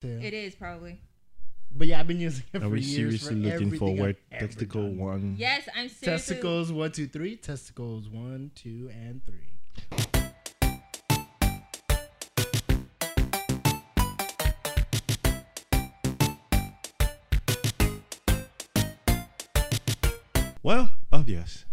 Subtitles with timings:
[0.00, 0.18] too.
[0.22, 1.00] It is probably.
[1.72, 2.94] But yeah, I've been using it Are for we years.
[3.22, 4.98] seriously for looking for where I've testicle done.
[4.98, 5.34] one?
[5.38, 6.06] Yes, I'm seriously.
[6.34, 7.36] Testicles one, two, three.
[7.36, 9.46] Testicles one, two, and three.
[20.62, 21.64] Well, obvious.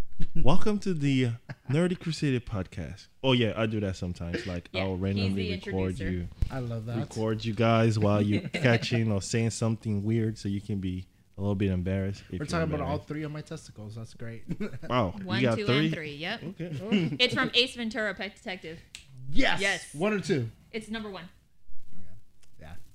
[0.43, 1.29] Welcome to the
[1.69, 3.07] Nerdy Crusader podcast.
[3.23, 4.45] Oh yeah, I do that sometimes.
[4.45, 6.09] Like Yeah, I'll randomly record introducer.
[6.11, 6.97] you, I love that.
[6.97, 11.05] record you guys while you're catching or saying something weird, so you can be
[11.37, 12.23] a little bit embarrassed.
[12.31, 13.95] We're you're talking about all three of my testicles.
[13.95, 14.43] That's great.
[14.89, 15.85] Wow, One, you got two, three.
[15.85, 16.15] and three.
[16.15, 16.41] Yep.
[16.61, 17.17] Okay.
[17.19, 18.79] It's from Ace Ventura: Pet Detective.
[19.31, 19.59] yes.
[19.61, 19.93] Yes.
[19.93, 20.49] One or two.
[20.71, 21.23] It's number one.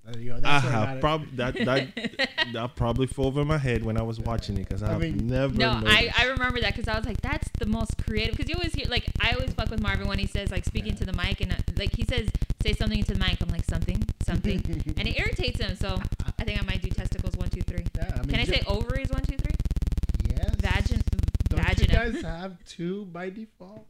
[0.05, 0.13] Yeah.
[0.13, 0.37] There you go.
[0.37, 1.89] I That's I have prob that that
[2.53, 5.01] that probably flew over my head when I was watching it because I, I have
[5.01, 5.55] mean- never.
[5.55, 6.21] No, I, noticed.
[6.21, 8.37] I remember that because I was like, that's the most creative.
[8.37, 10.97] Because you always hear, like, I always fuck with Marvin when he says, like, speaking
[10.97, 12.29] to the mic and, uh, like, he says,
[12.63, 13.41] say something into the mic.
[13.41, 14.57] I'm like, something, something.
[14.99, 15.77] and it irritates him.
[15.77, 16.01] So
[16.39, 17.85] I think I might do testicles one, two, three.
[17.97, 19.55] Yeah, I mean, Can I ju- say ovaries one, two, three?
[20.31, 20.51] yes?
[20.57, 21.03] Vagin,
[21.49, 22.13] Don't you vagina.
[22.13, 23.87] guys have two by default?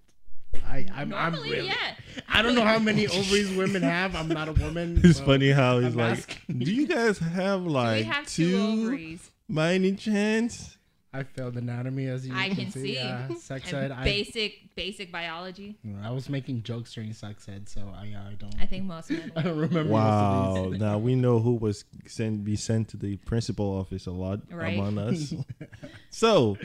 [0.67, 1.67] I, I'm, I'm really.
[1.67, 1.75] yeah.
[2.29, 4.15] I don't know how many ovaries women have.
[4.17, 5.01] I'm not a woman.
[5.05, 6.59] It's so funny how he's I'm like, asking.
[6.61, 9.31] "Do you guys have like have two, ovaries.
[9.49, 10.77] by any chance?"
[11.15, 12.95] I failed anatomy as you I can, can see.
[12.95, 13.91] Yeah, sex And ed.
[13.93, 15.77] I, basic, basic biology.
[16.03, 18.55] I was making jokes during sex ed, so I, I don't.
[18.59, 19.31] I think most men.
[19.37, 19.93] I don't remember.
[19.93, 20.55] Wow.
[20.55, 20.81] Most of these.
[20.81, 24.79] now we know who was sent be sent to the principal office a lot Right.
[24.79, 25.35] among us.
[26.09, 26.57] so,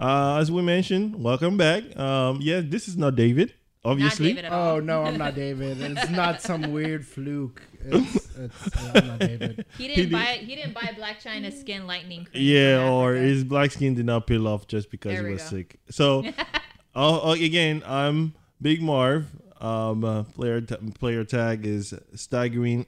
[0.00, 1.96] uh, as we mentioned, welcome back.
[1.98, 4.28] Um, yeah, this is not David, Not obviously.
[4.28, 4.76] David at all.
[4.76, 5.80] Oh no, I'm not David.
[5.80, 7.62] It's not some weird fluke.
[7.84, 9.64] It's, it's I'm not David.
[9.78, 10.38] He He didn't did- buy.
[10.40, 12.42] He didn't buy Black China skin lightning cream.
[12.44, 15.48] Yeah, or his black skin did not peel off just because There he was go.
[15.48, 15.78] sick.
[15.90, 16.24] So,
[16.94, 19.26] uh, again, I'm Big Marv.
[19.60, 22.86] Um, uh, player ta- player tag is staggering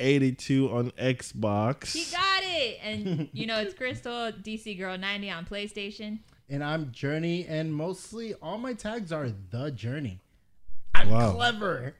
[0.00, 1.92] SN82 on Xbox.
[1.92, 6.18] He got it, and you know it's Crystal DC Girl 90 on PlayStation.
[6.48, 10.20] And I'm Journey, and mostly all my tags are the Journey.
[10.94, 11.32] I'm Wow.
[11.32, 11.94] clever.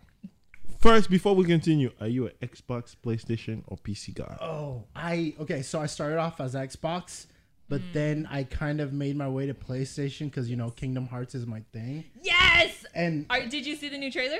[0.78, 4.36] First, before we continue, are you an Xbox, PlayStation, or PC guy?
[4.40, 5.62] Oh, I okay.
[5.62, 7.26] So I started off as Xbox,
[7.68, 7.92] but Hmm.
[7.92, 11.46] then I kind of made my way to PlayStation because you know Kingdom Hearts is
[11.46, 12.04] my thing.
[12.22, 12.84] Yes.
[12.94, 14.38] And Are, did you see the new trailer?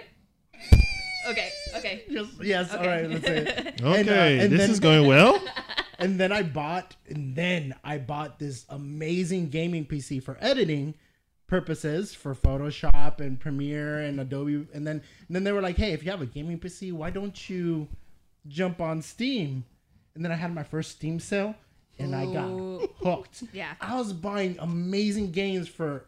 [1.29, 1.51] Okay.
[1.77, 2.03] Okay.
[2.09, 2.73] yes, yes.
[2.75, 3.81] All right, let's say it.
[3.83, 4.13] Okay, And, uh,
[4.45, 5.41] and this then- is going well.
[5.99, 10.93] And then I bought, and then I bought this amazing gaming PC for editing
[11.47, 14.67] purposes for Photoshop and Premiere and Adobe.
[14.75, 17.09] And then, and then they were like, "Hey, if you have a gaming PC, why
[17.09, 17.89] don't you
[18.47, 19.65] jump on Steam?"
[20.15, 21.55] And then I had my first Steam sale,
[21.99, 23.45] and I got hooked.
[23.55, 23.73] Yeah.
[23.81, 26.05] I was buying amazing games for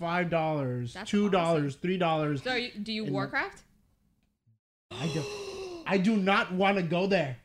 [0.00, 2.42] five dollars, two dollars, three dollars.
[2.42, 3.64] So are you, do you Warcraft?
[5.18, 7.36] I do, I do not want to go there.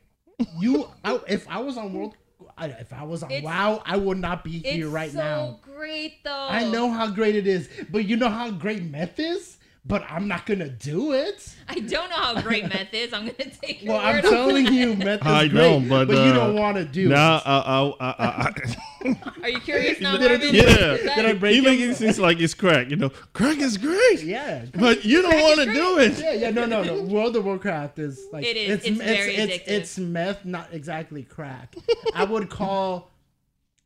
[0.60, 2.16] You, I, if I was on World,
[2.60, 5.60] if I was on It's- WoW, I would not be here it's right so now.
[5.62, 6.48] great though.
[6.50, 9.58] I know how great it is, but you know how great meth is.
[9.84, 11.56] But I'm not gonna do it.
[11.68, 13.14] I don't know how great meth is.
[13.14, 16.06] I'm gonna take your Well, I'm word on telling you, meth is I great, know,
[16.06, 17.48] but, you uh, don't want to do now, it.
[17.48, 18.52] uh, uh, uh, uh,
[19.42, 20.52] Are you curious now, Did I Marvin?
[20.52, 22.90] do- yeah, Is Did I break you make it seem like it's crack.
[22.90, 24.66] You know, crack is great, Yeah.
[24.76, 26.20] but you don't want to do it.
[26.20, 27.02] Yeah, yeah, no, no, no.
[27.14, 28.86] World of Warcraft is like It is.
[28.86, 29.68] It's very it's, addictive.
[29.72, 31.76] it's meth, not exactly crack.
[32.16, 33.10] I would call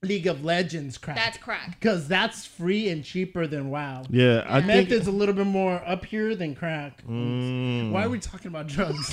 [0.04, 1.16] League of Legends crack.
[1.16, 1.72] That's crack.
[1.80, 4.04] because that's free and cheaper than WoW.
[4.10, 4.66] Yeah, I Yeah.
[4.66, 4.92] Meth think.
[4.92, 7.04] is a little bit more up here than crack.
[7.08, 7.92] Mm.
[7.92, 9.12] Why are we talking about drugs?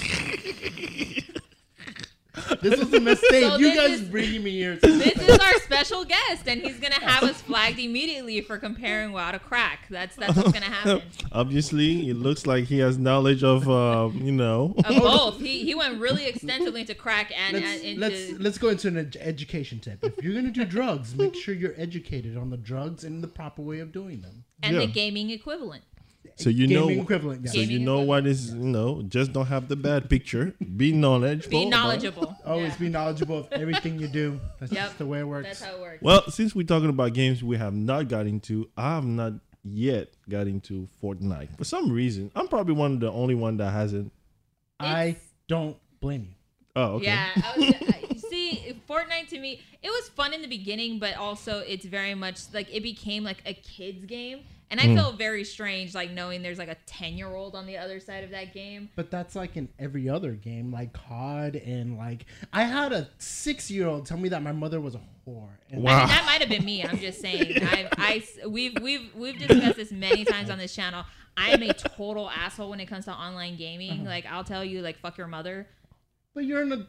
[2.63, 3.45] This was a mistake.
[3.45, 4.77] So you guys is- bringing me here.
[4.77, 9.33] This is our special guest, and he's gonna have us flagged immediately for comparing WoW
[9.33, 9.87] to crack.
[9.91, 11.03] That's that's what's gonna happen.
[11.33, 14.75] Obviously, it looks like he has knowledge of, uh, you know.
[14.85, 18.59] Of both, he he went really extensively into crack and, Let's, and into let's let's
[18.59, 20.03] go into an ed- education tip.
[20.03, 23.63] If you're gonna do drugs, make sure you're educated on the drugs and the proper
[23.63, 24.45] way of doing them.
[24.63, 24.81] and Yeah.
[24.81, 25.83] the gaming equivalent.
[26.37, 27.49] So you know, equivalent.
[27.49, 27.63] so Yeah.
[27.63, 30.55] you Gaming know what is, you know, just don't have the bad picture.
[30.77, 31.51] Be knowledgeable.
[31.51, 32.37] Be about- knowledgeable.
[32.45, 32.79] Always Yeah.
[32.79, 34.41] be knowledgeable of everything you do.
[34.59, 34.85] That's Yep.
[34.87, 35.47] just the way it works.
[35.49, 36.03] That's how it works.
[36.03, 40.09] Well, since we're talking about games we have not got into, I have not yet
[40.29, 42.31] got into Fortnite for some reason.
[42.35, 44.11] I'm probably one of the only one that hasn't.
[44.81, 45.17] I
[45.49, 46.35] don't blame you.
[46.75, 47.05] Oh, okay.
[47.07, 51.17] Yeah, I was, I- see, Fortnite to me, it was fun in the beginning, but
[51.17, 54.41] also it's very much like it became like a kids game,
[54.73, 54.97] and I Mm.
[54.97, 58.25] felt very strange like knowing there's like a ten year old on the other side
[58.25, 58.89] of that game.
[58.97, 63.71] But that's like in every other game, like COD and like I had a six
[63.71, 65.51] year old tell me that my mother was a whore.
[65.71, 65.99] And I Wow.
[66.01, 66.83] mean, that might have been me.
[66.83, 67.59] I'm just saying.
[67.63, 71.05] I, I, we've, we've, we've discussed this many times on this channel.
[71.37, 74.01] I am a total asshole when it comes to online gaming.
[74.01, 74.09] Uh-huh.
[74.09, 75.67] Like, I'll tell you, like, fuck your mother.
[76.35, 76.87] But you're an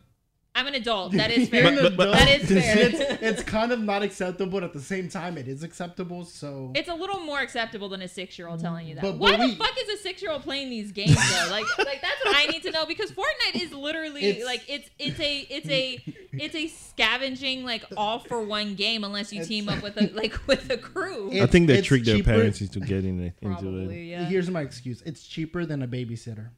[0.55, 1.13] I'm an adult.
[1.13, 1.65] That is fair.
[1.67, 2.77] an But- but- That is fair.
[2.77, 6.25] It's, it's kind of not acceptable, but at the same time, it is acceptable.
[6.25, 9.01] So It's a little more acceptable than a six year old telling you that.
[9.01, 11.47] But- Why but the we- fuck is a six year old playing these games though?
[11.49, 14.89] Like, like that's what I need to know because Fortnite is literally It's- like it's
[14.99, 15.99] it's a it's a
[16.33, 20.35] it's a scavenging like all for one game unless you team up with a like
[20.47, 21.31] with a crew.
[21.31, 23.61] It- I think they trick their parents into getting it, into it.
[23.61, 24.25] Probably, yeah.
[24.25, 26.49] here's my excuse: it's cheaper than a babysitter.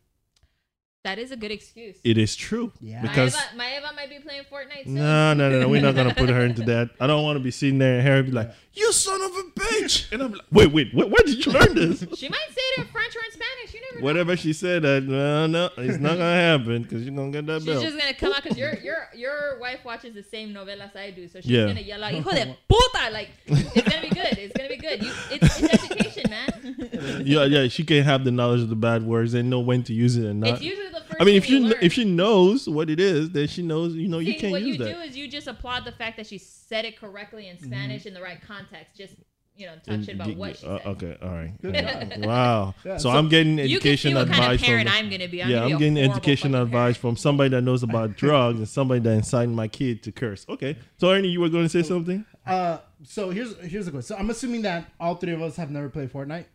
[1.06, 1.96] That is a good excuse.
[2.04, 2.72] It is true.
[2.82, 3.02] Yeah.
[3.02, 4.96] Because Maeva, Maeva might be playing Fortnite soon.
[4.96, 6.90] no, no, no, no, we're not gonna put her into that.
[7.00, 9.44] I don't want to be sitting there and Harry be like, "You son of a
[9.60, 12.62] bitch," and I'm like, "Wait, wait, where, where did you learn this?" She might say
[12.76, 13.74] it in French or in Spanish.
[13.74, 14.06] You never know.
[14.06, 17.62] Whatever she said, that no, no, it's not gonna happen because you're gonna get that
[17.62, 17.82] She's bill.
[17.82, 21.28] just gonna come out because your your your wife watches the same novelas I do,
[21.28, 21.68] so she's Yeah.
[21.68, 24.38] gonna yell out "Hijo de puta!" Like it's gonna be good.
[24.40, 25.04] It's gonna be good.
[25.04, 27.22] You, it's, it's education, man.
[27.26, 29.94] yeah, yeah, she can have the knowledge of the bad words and know when to
[29.94, 30.50] use it and not.
[30.50, 30.95] it's usually the first.
[31.22, 31.80] I mean, if thing you you learn.
[31.82, 33.96] if she knows what it is, then she knows.
[33.96, 34.94] You know, you can't what use you that.
[34.94, 38.14] do is you just applaud the fact that she said it correctly in Spanish in
[38.14, 38.96] the right context.
[38.98, 39.16] Just
[39.58, 40.88] you know, talk And shit about g- what she uh, said.
[40.88, 41.54] okay, all right.
[41.62, 42.18] Good Yeah.
[42.28, 42.76] Wow.
[42.86, 44.98] Yeah, so, so- I'm getting You can see education what kind of advice parent from.
[44.98, 45.42] I'm gonna be.
[45.42, 46.98] I'm yeah, gonna I'm getting education advice parent.
[46.98, 50.46] from somebody that knows about drugs and somebody that incited my kid to curse.
[50.50, 50.78] Okay.
[50.98, 52.26] So Ernie, you were going to say something?
[52.46, 54.16] Uh, so here's here's the question.
[54.16, 56.46] So I'm assuming that all three of us have never played Fortnite.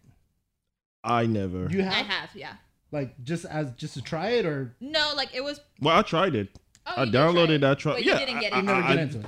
[1.02, 1.68] I never.
[1.70, 1.92] You have.
[1.94, 2.52] I have, have, yeah.
[2.92, 5.60] Like just as just to try it, or No, like it was.
[5.80, 6.48] well, I tried it.
[6.86, 7.78] Oh, I you did try downloaded it, that.
[7.78, 8.60] Try- but yeah, you didn't get I- it.
[8.60, 9.26] you never I- get I- into it.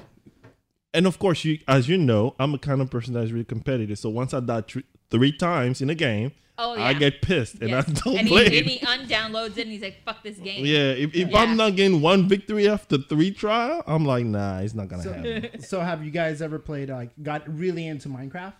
[0.94, 3.98] And of course, you as you know, I'm a kind of person that's really competitive.
[3.98, 4.80] So once I die thr-
[5.10, 6.84] three times in a game, Oh yeah.
[6.84, 7.88] I get pissed and Yes.
[7.88, 8.50] I don't and play.
[8.50, 8.60] he, it.
[8.60, 8.78] and he
[9.14, 11.38] undownloads it and he's like, "Fuck this game." Yeah, if, if Yeah.
[11.38, 15.48] I'm not getting one victory after three trial, I'm like, nah, it's not gonna happen.
[15.62, 18.52] So, so have you guys ever played like got really into Minecraft?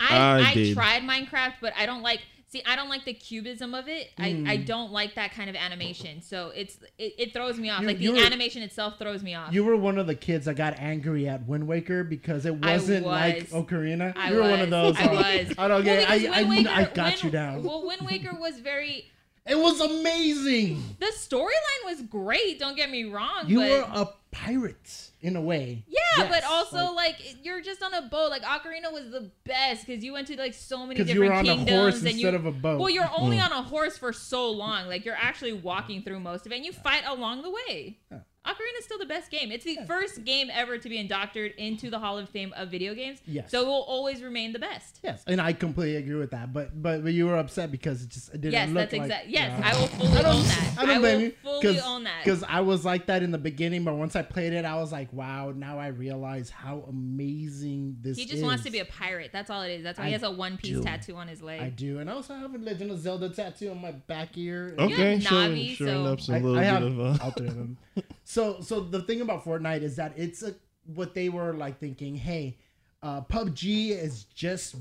[0.00, 2.20] I, I I, tried Minecraft, but I don't like.
[2.50, 4.08] See, I don't like the cubism of it.
[4.16, 4.64] I, I Mm.
[4.66, 6.22] don't like that kind of animation.
[6.22, 7.82] So it's it, it throws me off.
[7.82, 9.52] You- like the were- animation itself throws me off.
[9.52, 13.04] You were one of the kids that got angry at Wind Waker because it wasn't
[13.04, 13.64] like was.
[13.64, 14.16] Ocarina.
[14.16, 14.50] I you were was.
[14.52, 14.96] one of those.
[14.98, 15.54] I was.
[15.58, 16.08] I don't get.
[16.08, 17.62] Well, I, I, Wind I got Wind- you down.
[17.62, 19.10] Well, Wind Waker was very.
[19.48, 20.82] It was amazing.
[21.00, 22.58] The storyline was great.
[22.58, 23.44] Don't get me wrong.
[23.46, 25.84] You but, were a pirate in a way.
[25.88, 28.30] Yeah, Yes, but also like- like, you're just on a boat.
[28.30, 31.32] Like Ocarina was the best because you went to like so many because you different
[31.32, 32.38] were on a kingdoms horse and instead you.
[32.38, 32.78] of a boat.
[32.80, 33.46] well, you're only Mm.
[33.46, 34.86] on a horse for so long.
[34.88, 37.98] Like you're actually walking through most of it, and you fight along the way.
[38.12, 38.18] Yeah.
[38.46, 39.52] Ocarina is still the best game.
[39.52, 39.84] It's the Yeah.
[39.84, 43.18] first game ever to be indoctored into the Hall of Fame of video games.
[43.26, 43.50] Yes.
[43.50, 45.00] So it will always remain the best.
[45.02, 46.52] yes, and I completely agree with that.
[46.52, 49.02] But but, but you were upset because it just it didn't Yes, look that's like.
[49.02, 49.28] exact.
[49.28, 49.70] Yes, yeah.
[49.70, 50.74] I will fully I don't- own that.
[50.78, 52.24] I don't blame will you, fully 'cause- own that.
[52.24, 54.92] Because I was like that in the beginning, but once I played it, I was
[54.92, 58.12] like, "Wow!" Now I realize how amazing this.
[58.12, 58.18] Is.
[58.18, 58.44] He just is.
[58.44, 59.30] wants to be a pirate.
[59.32, 59.82] That's all it is.
[59.82, 60.82] That's why he has a one piece do.
[60.82, 61.60] tattoo on his leg.
[61.60, 64.74] I do, and I also have a Legend of Zelda tattoo on my back ear.
[64.78, 67.00] Okay, have showing, Navi, showing so- up some I, little I have bit of.
[67.00, 67.76] Uh, all three of them.
[68.28, 70.54] So, so the thing about Fortnite is that it's a
[70.84, 72.14] what they were like thinking.
[72.14, 72.58] Hey,
[73.02, 74.76] uh, PUBG is just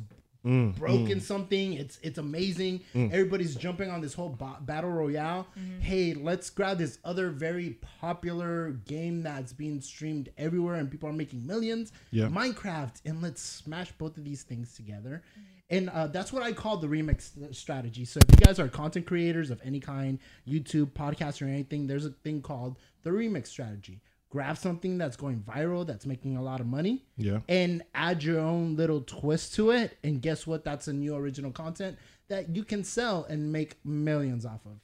[0.45, 1.21] mm, broken mm.
[1.21, 1.71] something.
[1.71, 2.81] It's it's amazing.
[2.93, 5.47] Everybody's jumping on this whole ba- battle royale.
[5.79, 11.13] Hey, let's grab this other very popular game that's being streamed everywhere and people are
[11.13, 11.93] making millions.
[12.11, 12.25] Yeah.
[12.25, 15.23] Minecraft, and let's smash both of these things together.
[15.69, 18.05] And uh, that's what I call the remix strategy.
[18.05, 22.05] So if you guys are content creators of any kind, YouTube, podcast, or anything, there's
[22.05, 24.01] a thing called the remix strategy.
[24.29, 27.39] Grab something that's going viral, that's making a lot of money, Yeah.
[27.49, 29.97] and add your own little twist to it.
[30.03, 30.63] And guess what?
[30.63, 31.97] That's a new original content
[32.29, 34.79] that you can sell and make millions off of.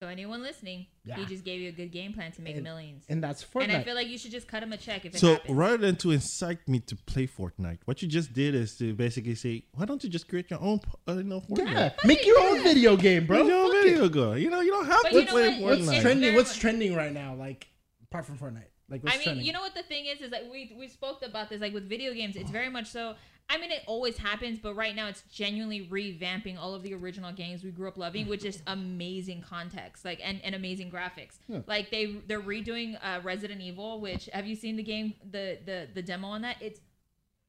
[0.00, 1.16] So anyone listening, Yeah.
[1.16, 3.04] he just gave you a good game plan to make And- millions.
[3.08, 3.62] And that's Fortnite.
[3.64, 5.56] And I feel like you should just cut him a check if it So happens.
[5.56, 9.34] rather than to incite me to play Fortnite, what you just did is to basically
[9.34, 11.72] say, why don't you just create your own, uh, you know, Fortnite?
[11.72, 13.38] yeah, make your own video game, bro.
[13.40, 14.12] Make your own video it.
[14.12, 14.32] go.
[14.34, 15.62] You know, you don't have But to you know play what?
[15.62, 15.92] What's Fortnite.
[15.94, 16.34] It's trending?
[16.36, 17.34] What's trending right now?
[17.34, 17.66] Like
[18.04, 19.46] apart from Fortnite, like what's I mean, trending?
[19.46, 21.88] you know what the thing is is that we we spoke about this like with
[21.88, 22.36] video games.
[22.36, 23.16] It's very much so.
[23.50, 27.32] I mean, it always happens, but right now it's genuinely revamping all of the original
[27.32, 31.38] games we grew up loving, with just amazing context, like and, and amazing graphics.
[31.48, 31.60] Yeah.
[31.66, 35.88] Like they they're redoing uh, Resident Evil, which have you seen the game the the
[35.94, 36.56] the demo on that?
[36.60, 36.80] It's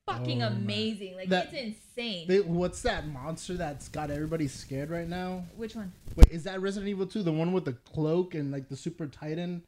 [0.07, 1.15] fucking Oh, amazing.
[1.17, 2.27] Like That- it's insane.
[2.27, 5.43] They- what's that monster that's got everybody scared right now?
[5.57, 5.91] Which one?
[6.15, 9.05] Wait, is that Resident Evil 2, the one with the cloak and like the super
[9.05, 9.63] titan?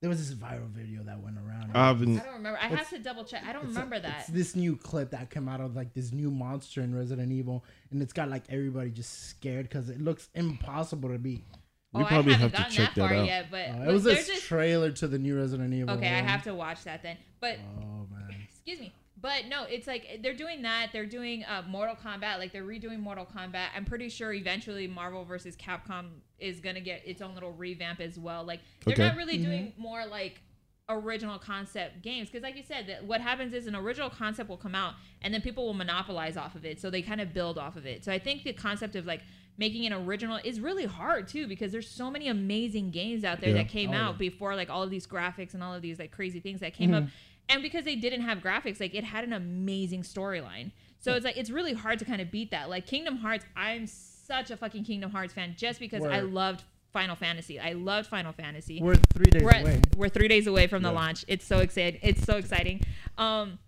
[0.00, 1.72] There was this viral video that went around.
[1.76, 2.58] I've I don't remember.
[2.60, 3.42] I have to double check.
[3.46, 6.10] I don't remember a- remember It's this new clip that came out of like this
[6.10, 10.30] new monster in Resident Evil, and it's got like everybody just scared because it looks
[10.34, 11.44] impossible to beat.
[11.92, 13.26] we oh, probably I have haven't to gotten check that far that out.
[13.26, 15.94] yet, but, Uh, but it was there's this this- trailer to the new Resident Evil.
[15.96, 17.18] Okay, I have to watch that then.
[17.40, 18.36] But Oh man.
[18.48, 18.94] excuse me.
[19.22, 20.88] But no, it's like they're doing that.
[20.92, 23.66] They're doing uh, Mortal Kombat, like they're redoing Mortal Kombat.
[23.76, 26.06] I'm pretty sure eventually Marvel versus Capcom
[26.38, 28.44] is gonna get its own little revamp as well.
[28.44, 29.02] Like they're Okay.
[29.08, 30.40] not really doing more like
[30.88, 34.56] original concept games because like you said that what happens is an original concept will
[34.56, 37.56] come out and then people will monopolize off of it so they kind of build
[37.58, 39.20] off of it so i think the concept of like
[39.56, 43.50] making an original is really hard too because there's so many amazing games out there
[43.50, 43.62] Yeah.
[43.62, 44.18] that came Oh, out yeah.
[44.18, 46.92] before like all of these graphics and all of these like crazy things that came
[46.92, 47.04] up
[47.50, 51.36] and because they didn't have graphics like it had an amazing storyline so it's like
[51.36, 54.84] it's really hard to kind of beat that like kingdom hearts i'm such a fucking
[54.84, 59.30] kingdom hearts fan just because i loved final fantasy i loved final fantasy We're three
[59.30, 59.80] days we're, at- away.
[59.96, 60.94] we're three days away from the Yeah.
[60.96, 61.24] launch.
[61.28, 62.00] It's so exciting.
[62.02, 62.80] It's so exciting.
[63.16, 63.58] Um,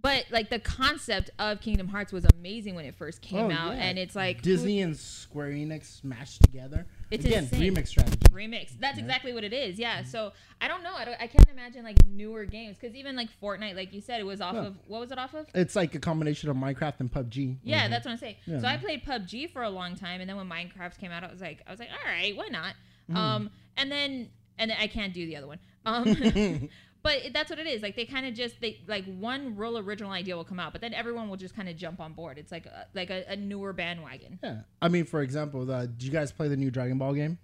[0.00, 3.74] but like the concept of Kingdom Hearts was amazing when it first came Oh, out,
[3.74, 3.84] yeah.
[3.84, 6.86] and it's like Disney and Square Enix smashed together.
[7.10, 7.74] It's Again, insane.
[7.74, 8.13] remix strategy.
[8.34, 8.78] Remix.
[8.78, 9.78] That's exactly what it is.
[9.78, 10.00] Yeah.
[10.00, 10.08] Mm-hmm.
[10.08, 10.92] So I don't know.
[10.94, 14.20] I, don't, I can't imagine like newer games because even like Fortnite, like you said,
[14.20, 14.66] it was off Yeah.
[14.66, 15.46] of what was it off of?
[15.54, 17.58] It's like a combination of Minecraft and PUBG.
[17.62, 18.36] Yeah, that's what I'm saying.
[18.46, 18.58] Yeah.
[18.60, 21.30] So I played PUBG for a long time, and then when Minecraft came out, I
[21.30, 22.74] was like, I was like, all right, why not?
[23.10, 23.16] Mm-hmm.
[23.16, 25.58] Um, and then and then I can't do the other one.
[25.86, 26.04] Um,
[27.02, 27.82] but it- that's what it is.
[27.82, 30.80] Like they kind of just they like one real original idea will come out, but
[30.80, 32.38] then everyone will just kind of jump on board.
[32.38, 34.38] It's like a, like a, a newer bandwagon.
[34.42, 34.60] Yeah.
[34.80, 37.36] I mean, for example, the, did you guys play the new Dragon Ball game?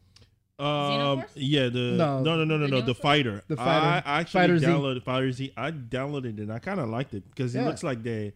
[0.61, 2.23] Um, yeah, the No.
[2.23, 3.43] no, no, no, no, The no, the fighter.
[3.49, 4.03] The fighter.
[4.07, 4.67] I actually Fighter Z.
[4.67, 5.53] downloaded Fighter Z.
[5.57, 7.67] I downloaded it and I kind of liked it because it Yeah.
[7.67, 8.33] looks like they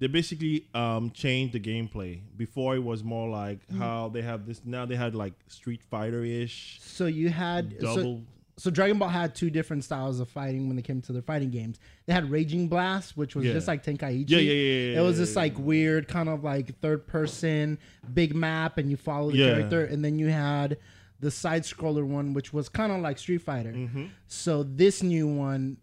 [0.00, 2.20] they basically um changed the gameplay.
[2.36, 3.78] Before it was more like Mm.
[3.78, 4.86] how they have this now.
[4.86, 8.22] They had like Street Fighter ish So you had so, double.
[8.56, 11.50] so Dragon Ball had two different styles of fighting when it came to their fighting
[11.50, 11.80] games.
[12.06, 13.52] They had Raging Blast, which was Yeah.
[13.54, 14.28] just like Tenkaichi.
[14.30, 15.64] Yeah, yeah, yeah, yeah, It was yeah, this yeah, like yeah.
[15.64, 17.78] weird kind of like third person
[18.14, 19.54] big map, and you follow the Yeah.
[19.54, 20.76] character, and then you had
[21.20, 23.72] the side scroller one, which was kind of like Street Fighter.
[23.72, 24.04] Mm-hmm.
[24.28, 25.78] So this new one,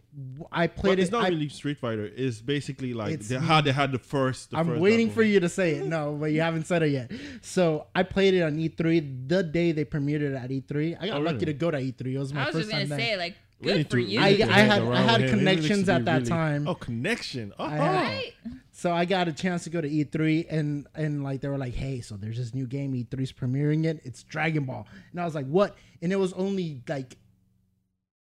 [0.51, 1.11] I played But it's it.
[1.11, 2.09] not I, really Street Fighter.
[2.15, 4.51] It's basically like It's- the, how they had the first.
[4.51, 5.15] The I'm first waiting level.
[5.15, 5.85] for you to say it.
[5.85, 7.11] No, but you haven't said it yet.
[7.41, 10.97] So I played it on E3 the day they premiered it at E3.
[11.01, 11.45] I got Oh, lucky really?
[11.47, 12.13] to go to E3.
[12.13, 12.99] It was my I was first just gonna time there.
[12.99, 14.19] say like We good need for you.
[14.19, 15.39] I- I had- I had with him.
[15.39, 16.67] He looks connections at that really- time.
[16.67, 17.53] Oh, connection.
[17.59, 18.33] Oh, I had- right?
[18.71, 21.73] So I got a chance to go to E3 and and like they were like,
[21.73, 24.01] hey, so there's this new game E3's premiering it.
[24.03, 25.77] It's Dragon Ball, and I was like, what?
[26.01, 27.17] And it was only like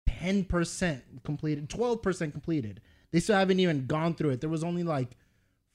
[0.08, 2.80] ten percent completed, twelve percent completed.
[3.12, 4.40] They still haven't even gone through it.
[4.40, 5.16] There was only like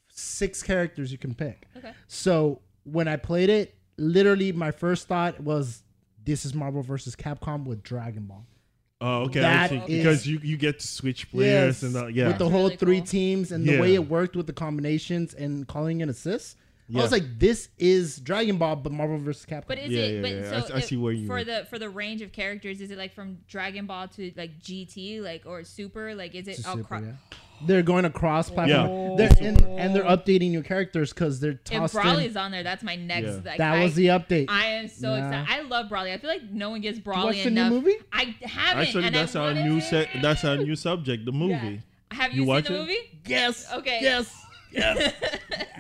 [0.10, 1.68] six characters you can pick.
[1.78, 1.92] Okay.
[2.08, 5.84] So when I played it, literally my first thought was,
[6.26, 8.46] this is Marvel versus Capcom with Dragon Ball.
[9.00, 9.42] Oh, okay.
[9.42, 12.28] That I is- because you you get to switch players and uh, yeah.
[12.30, 13.06] with the whole really three cool.
[13.08, 16.56] teams and the way it worked with the combinations and calling in assists.
[16.96, 19.46] I was like, this is Dragon Ball, but Marvel vs.
[19.46, 19.68] Capcom.
[19.68, 20.16] But is Yeah, it?
[20.16, 20.38] yeah, but yeah.
[20.38, 22.80] I so s- I it- see where you- for the for the range of characters.
[22.82, 26.16] Is it like from Dragon Ball to like GT, like or Super?
[26.16, 27.12] Like is it all super, cro- yeah.
[27.66, 28.70] They're going across platform.
[28.70, 29.16] Yeah.
[29.18, 32.02] They're, and, and they're updating new characters because they're If tossed in.
[32.02, 33.28] Broly's on there, that's my next.
[33.28, 33.40] Yeah.
[33.46, 34.46] Like, That I, was the update.
[34.50, 35.42] I am so Yeah.
[35.42, 35.64] excited.
[35.66, 36.14] I love Broly.
[36.14, 37.72] I feel like no one gives Broly watched the new enough.
[37.74, 37.96] movie?
[38.14, 38.82] I haven't.
[38.84, 39.86] Actually, and that's I our wanted new to.
[39.86, 40.10] set.
[40.22, 41.54] That's our new subject, the movie.
[42.12, 42.18] Yeah.
[42.20, 42.82] Have You you, watch seen the it?
[42.84, 43.22] movie?
[43.26, 43.74] yes.
[43.74, 44.00] Okay.
[44.02, 44.44] Yes.
[44.72, 45.14] Yes.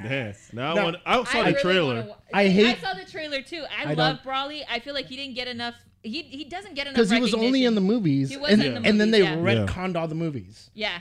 [0.03, 0.49] Yes.
[0.53, 1.95] Now, No, I, want, I saw I the really trailer.
[1.95, 3.63] wanna wa- I hate- I saw the trailer too.
[3.75, 4.61] I, I love don't- Broly.
[4.69, 5.73] I feel like he didn't get enough.
[6.03, 6.95] He he doesn't get enough.
[6.95, 8.29] Because he was only in the movies.
[8.29, 9.65] He was and, in the and then they movies, yeah.
[9.65, 10.69] retconned all the movies.
[10.75, 10.99] Yeah.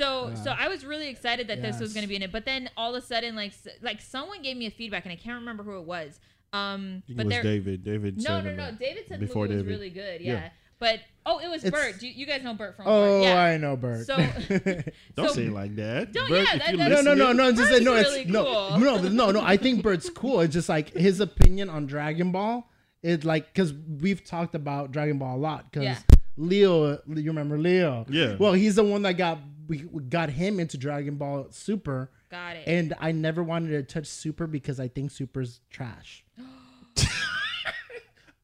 [0.00, 0.34] So Yeah.
[0.34, 2.70] so I was really excited that this was going to be in it, but then
[2.76, 3.52] all of a sudden, like
[3.82, 6.20] like someone gave me a feedback, and I can't remember who it was.
[6.52, 7.84] Um, but it was David.
[7.84, 8.62] David no, said no, no.
[8.64, 10.20] uh, David said the before movie was really good.
[10.20, 10.32] Yeah.
[10.34, 10.48] Yeah.
[10.78, 12.00] But oh, it was It's- Bert.
[12.02, 13.22] You, you guys know Bert from Oh, Bert.
[13.24, 13.42] Yeah.
[13.42, 14.06] I know, Bert.
[14.06, 14.16] So-
[15.16, 16.12] Don't So- say it like that.
[16.12, 17.50] Don't- Bert, yeah, that- you that- no, no, no, no.
[17.52, 18.78] Just Bert's no, it's really no, cool.
[18.78, 19.40] no, no, no.
[19.42, 20.40] I think Bert's cool.
[20.40, 22.70] It's just like his opinion on Dragon Ball.
[23.02, 25.70] It's like because we've talked about Dragon Ball a lot.
[25.70, 25.98] Because Yeah.
[26.36, 28.06] Leo, you remember Leo?
[28.08, 28.36] Yeah.
[28.38, 32.56] Well, he's the one that got we we got him into Dragon Ball Super, Got
[32.56, 32.64] it.
[32.66, 36.24] and I never wanted to touch Super because I think Super's trash.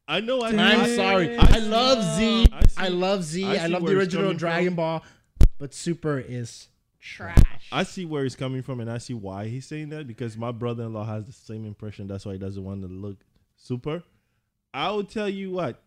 [0.07, 0.43] I know.
[0.43, 1.37] I I'm sorry.
[1.37, 2.47] I I love Z.
[2.53, 3.45] I see- I love Z.
[3.45, 4.77] I I love the original Dragon from.
[4.77, 5.05] Ball,
[5.59, 6.69] but Super is
[7.01, 7.69] Trash.
[7.73, 10.53] I see where he's coming from, and I see why he's saying that because my
[10.53, 12.07] brother-in-law has the same impression.
[12.07, 13.17] That's why he doesn't want to look
[13.57, 14.03] super.
[14.73, 15.83] I will tell you what.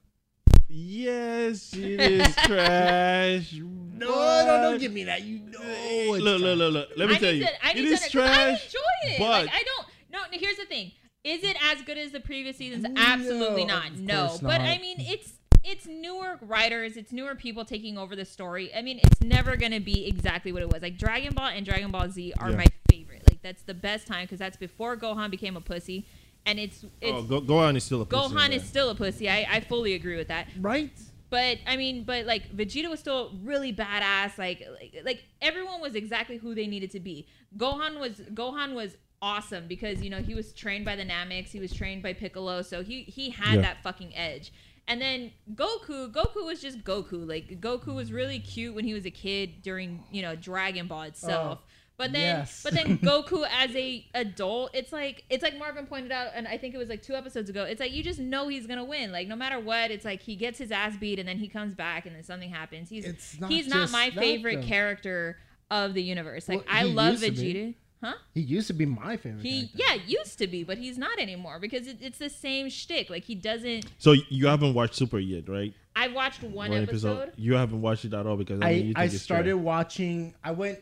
[0.70, 3.54] Yes, it is trash.
[3.54, 4.08] no,
[4.46, 5.24] no, don't give me that.
[5.24, 6.90] You know, it's look, look, look, look.
[6.98, 8.30] Let me I tell you, to, I it need is to, 'cause trash.
[8.36, 9.20] I enjoy it.
[9.20, 9.88] but- like I don't.
[10.12, 10.92] No, no, here's the thing.
[11.24, 12.86] Is it as good as the previous seasons?
[12.96, 13.88] Absolutely not.
[13.92, 14.62] of No, course but.
[14.62, 15.34] I mean, it's
[15.64, 18.74] it's newer writers, it's newer people taking over the story.
[18.74, 20.82] I mean, it's never gonna be exactly what it was.
[20.82, 22.58] Like Dragon Ball and Dragon Ball Z are Yeah.
[22.58, 23.24] my favorite.
[23.30, 26.06] Like that's the best time because that's before Gohan became a pussy,
[26.48, 28.90] and it's oh, it's oh, go, go on, is still a pussy, Gohan is still
[28.90, 29.30] a pussy.
[29.30, 30.48] I I fully agree with that.
[30.60, 30.92] right.
[31.30, 34.38] But I mean, but like Vegeta was still really badass.
[34.38, 37.28] Like, like, like everyone was exactly who they needed to be.
[37.58, 41.60] Gohan was Gohan was awesome because you know he was trained by the Nameks, he
[41.60, 43.62] was trained by Piccolo, so he he had Yeah.
[43.62, 44.54] that fucking edge.
[44.88, 47.28] And then Goku, Goku was just Goku.
[47.28, 51.04] Like Goku was really cute when he was a kid during you know Dragon Ball
[51.04, 51.60] itself.
[51.62, 52.62] Oh, but then, yes.
[52.64, 56.58] but then Goku as a adult, it's like it's like Marvin pointed out, and I
[56.58, 57.64] think it was like two episodes ago.
[57.64, 59.12] It's like you just know he's gonna win.
[59.12, 61.74] Like no matter what, it's like he gets his ass beat, and then he comes
[61.74, 62.90] back, and then something happens.
[62.90, 64.68] He's It's not he's not my favorite though.
[64.68, 65.38] character
[65.72, 66.48] of the universe.
[66.48, 67.54] Like Well, I love used to be.
[67.54, 67.76] Vegeta.
[68.04, 68.14] Huh?
[68.36, 69.42] He used to be my favorite.
[69.42, 69.78] He character.
[69.78, 73.10] yeah used to be, but he's not anymore because it, it's the same shtick.
[73.10, 73.88] Like he doesn't.
[73.98, 75.74] So you haven't watched Super yet, right?
[75.96, 77.32] I watched one, episode.
[77.38, 79.64] You haven't watched it at all because I, mean, you I, I it's started trash.
[79.64, 80.36] watching.
[80.44, 80.78] I went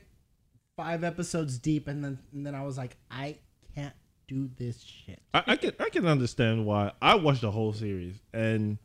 [0.76, 3.38] five episodes deep, and then and then I was like, I
[3.76, 3.94] can't
[4.28, 5.22] do this shit.
[5.34, 6.92] I, I can I can understand why.
[7.02, 8.78] I watched the whole series and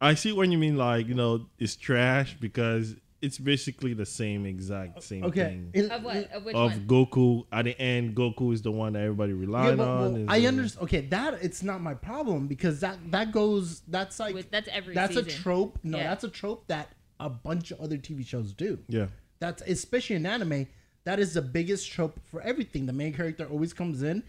[0.00, 0.76] I see what you mean.
[0.76, 5.70] Like you know, it's trash because it's basically the same exact same Okay, thing.
[5.74, 6.16] It- Of what?
[6.30, 6.86] Of which of one?
[6.86, 10.12] Goku at the end, Goku is the one that everybody Yeah, relied but, on.
[10.14, 10.84] well, I understand.
[10.84, 13.80] Okay, that it's not my problem because that that goes.
[13.88, 15.28] That's like With, that's every that's season.
[15.28, 15.78] a trope.
[15.82, 16.04] No, Yeah.
[16.10, 18.78] that's a trope that a bunch of other TV shows do.
[18.86, 19.06] Yeah,
[19.40, 20.68] That's especially in anime.
[21.08, 22.84] That is the biggest trope for everything.
[22.84, 24.22] The main character always comes in.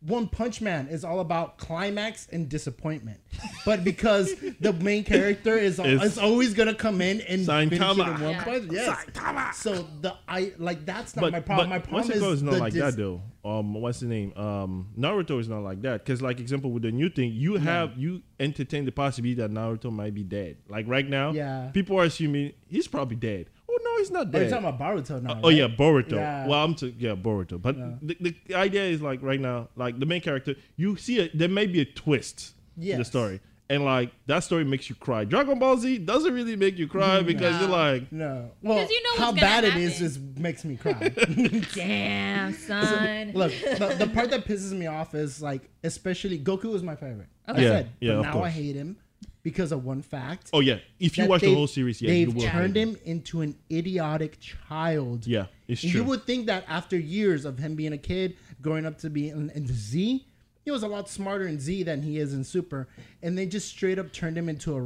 [0.00, 3.20] One Punch Man is all about climax and disappointment,
[3.64, 7.80] but because the main character is, It's- is always gonna come in and finish it
[7.80, 8.44] in one Yeah.
[8.44, 8.64] punch.
[8.70, 9.56] Yes.
[9.56, 11.68] So the I like that's not but my problem.
[11.70, 13.22] my problem Once is it goes, not the like dis- that though.
[13.44, 14.36] Um, what's the name?
[14.36, 17.96] Um, Naruto is not like that because, like, example with the new thing, you have
[17.96, 20.56] you entertain the possibility that Naruto might be dead.
[20.68, 21.70] Like right now, Yeah.
[21.72, 23.46] people are assuming he's probably dead.
[23.94, 24.50] Oh no, he's not Oh, you're dead.
[24.50, 25.40] talking about Boruto now.
[25.42, 25.56] Oh right?
[25.56, 26.12] yeah, Boruto.
[26.12, 26.46] Yeah.
[26.46, 30.06] Well, I'm to yeah Boruto, but the, the idea is like right now, like the
[30.06, 31.36] main character, you see it.
[31.36, 35.24] There may be a twist in the story, and like that story makes you cry.
[35.24, 37.26] Dragon Ball Z doesn't really make you cry mm-hmm.
[37.26, 38.50] because you're like, No.
[38.62, 40.92] Well, Because you know how what's gonna bad it is just makes me cry.
[41.74, 43.32] Damn, son.
[43.34, 47.28] Look, the, the part that pisses me off is like, especially Goku was my favorite.
[47.46, 47.60] Like Okay.
[47.60, 48.96] I Yeah, said, yeah, but of now I hate him
[49.44, 50.50] because of one fact.
[50.52, 50.78] oh yeah.
[50.98, 52.42] If you watch the whole series, yeah, you they've will.
[52.48, 55.26] turned him into an idiotic child.
[55.28, 56.00] Yeah, it's And true.
[56.00, 59.28] You would think that after years of him being a kid, growing up to be
[59.28, 60.26] in, in Z,
[60.64, 62.88] he was a lot smarter in Z than he is in Super,
[63.22, 64.80] and they just straight up turned him into a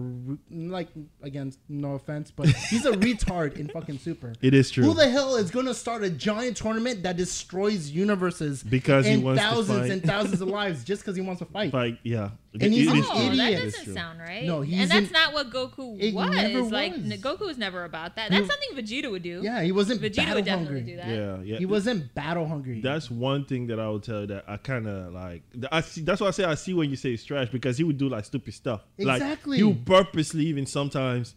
[0.50, 0.88] like
[1.22, 4.32] again, no offense, but he's a retard in fucking Super.
[4.42, 4.84] it is true.
[4.84, 9.24] Who the hell is gonna start a giant tournament that destroys universes Because he and
[9.24, 9.90] wants to thousands fight.
[9.90, 11.72] and thousands of lives just because he wants to fight?
[11.72, 13.36] like yeah, And he's It an is Oh, true.
[13.36, 13.52] that idiot.
[13.62, 14.44] It is doesn't sound right.
[14.44, 16.30] No, he's and that's an- not what Goku was.
[16.34, 17.00] never Like was.
[17.12, 18.30] n- Goku was never about that.
[18.30, 19.40] That's You- something Vegeta would do.
[19.42, 20.92] yeah, he wasn't Vegeta battle would definitely hungry.
[20.92, 21.08] do that.
[21.08, 21.58] Yeah, yeah.
[21.58, 22.80] He wasn't battle hungry.
[22.80, 25.42] That's one thing that I would tell you that I kind of like.
[25.70, 26.02] I see.
[26.02, 28.08] That's why I say I see when you say it's trash because he would do
[28.08, 28.82] like stupid stuff.
[28.96, 29.52] Exactly.
[29.52, 31.34] Like he would purposely even sometimes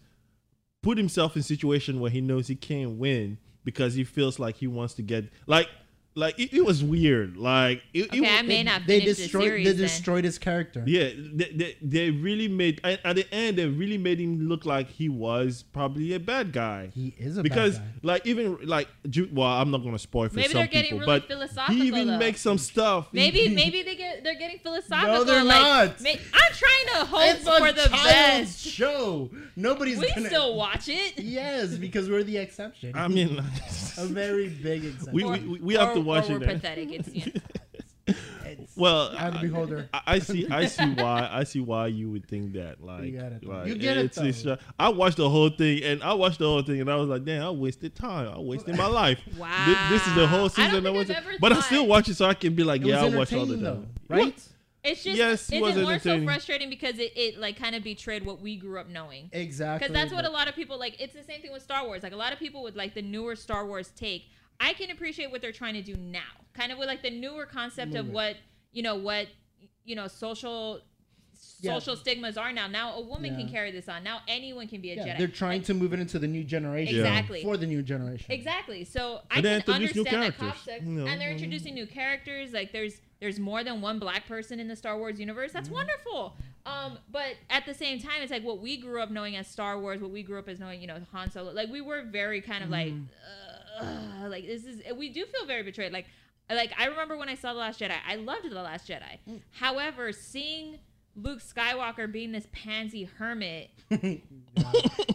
[0.81, 4.67] put himself in situation where he knows he can't win because he feels like he
[4.67, 5.67] wants to get like
[6.15, 7.37] like it, it was weird.
[7.37, 9.43] Like it, it Okay, I was- may not they finish the destroyed.
[9.43, 9.65] series.
[9.67, 9.81] They then.
[9.81, 10.83] destroyed his character.
[10.85, 14.65] Yeah, they, they, they really made at at the end they really made him look
[14.65, 16.91] like he was probably a bad guy.
[16.93, 17.99] He is a because bad guy.
[18.03, 21.07] like even like Ju- well I'm not gonna spoil for Maybe some they're getting people,
[21.07, 22.17] really but philosophical, he even though.
[22.17, 23.07] makes some stuff.
[23.13, 25.13] Maybe maybe they get they're getting philosophical.
[25.13, 26.01] No, they're like, not.
[26.01, 28.59] ma- I'm trying to hope It's a for the child's best.
[28.67, 29.29] show.
[29.55, 30.27] Nobody's We gonna.
[30.27, 31.19] still watch it.
[31.19, 32.91] Yes, because we're the exception.
[32.95, 33.37] I mean,
[33.97, 35.13] a very big exception.
[35.13, 36.39] we, we, we, we have to watch or.
[36.39, 36.91] We're pathetic.
[36.91, 38.15] It's you know.
[38.43, 39.89] It's Well, eye of the I, beholder.
[39.93, 40.47] I, I see.
[40.49, 41.29] I see why.
[41.31, 42.83] I see why you would think that.
[42.83, 43.51] Like, get it, though.
[43.51, 44.57] like You get it, it's, it's, though.
[44.77, 47.23] I watched the whole thing, and I watched the whole thing, and I was like,
[47.23, 48.27] "Damn, I wasted time.
[48.33, 49.19] I wasted my life.
[49.37, 49.65] Wow.
[49.65, 50.71] Thi- This, is the I whole don't season.
[50.71, 52.63] think I watched I've ever but I thought- still watch it, so I can be
[52.63, 54.25] like, It "Yeah, I was watched all the entertaining time." though, right?
[54.25, 54.47] What?
[54.83, 57.83] It's just Yes, it it's was more so frustrating because it, it like kind of
[57.83, 59.29] betrayed what we grew up knowing.
[59.31, 59.87] Exactly.
[59.87, 60.99] Because that's what a lot of people like.
[60.99, 62.01] It's the same thing with Star Wars.
[62.01, 64.25] Like a lot of people with like the newer Star Wars take.
[64.61, 66.19] I can appreciate what they're trying to do now,
[66.53, 68.37] kind of with like the newer concept of what
[68.71, 69.27] you know, what
[69.83, 70.79] you know, social
[71.59, 71.73] Yeah.
[71.73, 72.67] social stigmas are now.
[72.67, 74.03] Now a woman can carry this on.
[74.03, 75.17] Now anyone can be a Yeah, Jedi.
[75.17, 76.95] they're trying And- to move it into the new generation.
[76.95, 77.41] Exactly.
[77.41, 78.31] For the new generation.
[78.31, 78.83] Exactly.
[78.85, 81.73] So I And they can introduce new understand that characters, concept, you and they're introducing
[81.73, 82.53] new characters.
[82.53, 85.51] Like there's there's more than one black person in the Star Wars universe.
[85.51, 86.35] That's wonderful.
[86.65, 89.79] Um, but at the same time, it's like what we grew up knowing as Star
[89.79, 91.51] Wars, what we grew up as knowing, you know, Han Solo.
[91.51, 93.50] Like we were very kind of like, uh,
[94.27, 95.91] like this is we do feel very betrayed.
[95.91, 96.05] Like
[96.49, 99.19] like I remember when I saw the Last Jedi, I loved the Last Jedi.
[99.29, 99.41] Mm.
[99.51, 100.79] However, seeing
[101.15, 103.69] Luke Skywalker being this pansy hermit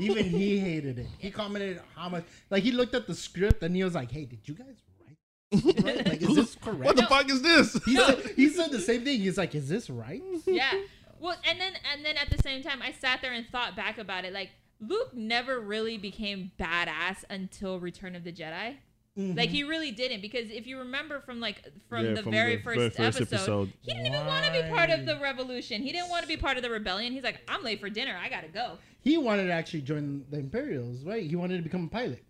[0.00, 1.06] Even he hated it.
[1.18, 2.24] He commented how much.
[2.50, 5.84] Like he looked at the script and he was like, "Hey, did you guys write?
[5.84, 6.06] right?
[6.08, 7.08] Like, is this correct?" What the No.
[7.08, 7.72] fuck is this?
[7.84, 9.20] He said, he said the same thing.
[9.20, 10.72] He's like, "Is this right?" yeah.
[11.18, 13.96] Well, and then and then at the same time, I sat there and thought back
[13.98, 14.32] about it.
[14.34, 14.50] Like
[14.80, 18.76] Luke never really became badass until Return of the Jedi.
[19.18, 19.38] Mm-hmm.
[19.38, 22.56] Like he really didn't because if you remember from like from Yeah, the from very
[22.56, 23.72] the first, very first episode, episode.
[23.80, 25.82] he didn't even want to be part of the revolution.
[25.82, 27.14] He didn't want to be part of the rebellion.
[27.14, 28.14] He's like, I'm late for dinner.
[28.22, 28.76] I gotta go.
[29.00, 31.22] He wanted to actually join the Imperials, right?
[31.22, 32.24] He wanted to become a pilot.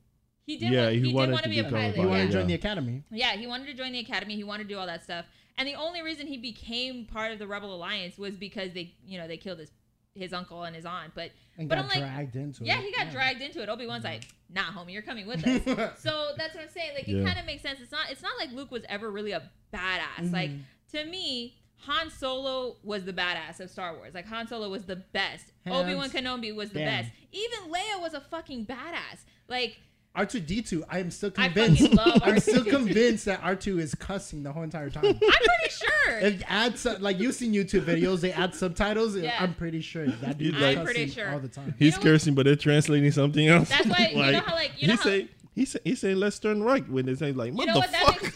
[0.47, 0.71] He did.
[0.71, 1.97] Yeah, want, he he, did wanted want to to be a become a pilot.
[1.97, 2.27] He wanted yeah.
[2.27, 2.47] to join yeah.
[2.47, 3.03] the academy.
[3.11, 4.37] Yeah, he wanted to join the academy.
[4.37, 5.25] He wanted to do all that stuff.
[5.59, 9.19] And the only reason he became part of the Rebel Alliance was because they, you
[9.19, 9.73] know, they killed his
[10.17, 11.13] his uncle and his aunt.
[11.15, 12.67] But And But got I'm like, dragged into it.
[12.67, 13.69] yeah, he got dragged into it.
[13.69, 16.01] Obi Wan's like, nah, homie, you're coming with us.
[16.03, 16.93] so that's what I'm saying.
[16.95, 17.81] Like, it kind of makes sense.
[17.81, 18.11] It's not.
[18.11, 20.33] It's not like Luke was ever really a badass.
[20.33, 20.61] Like Mhm.
[20.93, 21.57] to me.
[21.81, 24.15] Han Solo was the badass of Star Wars.
[24.15, 25.53] Like Han Solo was the best.
[25.67, 27.03] Obi Wan Kenobi was the down.
[27.03, 27.11] best.
[27.33, 29.25] Even Leia was a fucking badass.
[29.47, 29.77] Like
[30.17, 31.89] R2D2, I am still convinced.
[32.23, 35.05] I'm still convinced that R2 is cussing the whole entire time.
[35.05, 36.19] I'm pretty sure.
[36.19, 39.17] If add su- like you've seen YouTube videos, they add subtitles.
[39.17, 39.37] Yeah.
[39.39, 41.31] I'm pretty sure that dude is I'm cussing pretty sure.
[41.31, 41.75] all the time.
[41.79, 42.05] He's know what?
[42.05, 43.69] cursing, but they're translating something else.
[43.69, 46.15] That's why- you know how, like, you know he how- say he say he say
[46.15, 47.91] let's turn right when they say like what You know what?
[47.91, 48.23] That fuck.
[48.23, 48.36] makes, that makes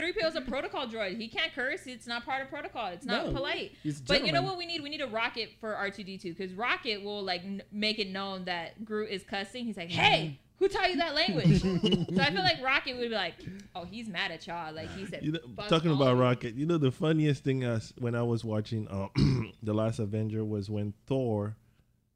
[0.00, 1.16] C3PO is a protocol droid.
[1.18, 1.86] He can't curse.
[1.86, 2.88] It's not part of protocol.
[2.88, 3.72] It's not No, polite.
[4.06, 4.82] But you know what we need?
[4.82, 8.84] We need a rocket for R2D2 because rocket will like n- make it known that
[8.84, 9.64] Groot is cussing.
[9.64, 13.14] He's like, "Hey, who taught you that language?" so I feel like rocket would be
[13.14, 13.34] like,
[13.74, 16.16] "Oh, he's mad at y'all." Like he said, You know, talking about.
[16.16, 19.08] Rocket, you know the funniest thing as when I was watching uh,
[19.62, 21.56] the last Avenger was when Thor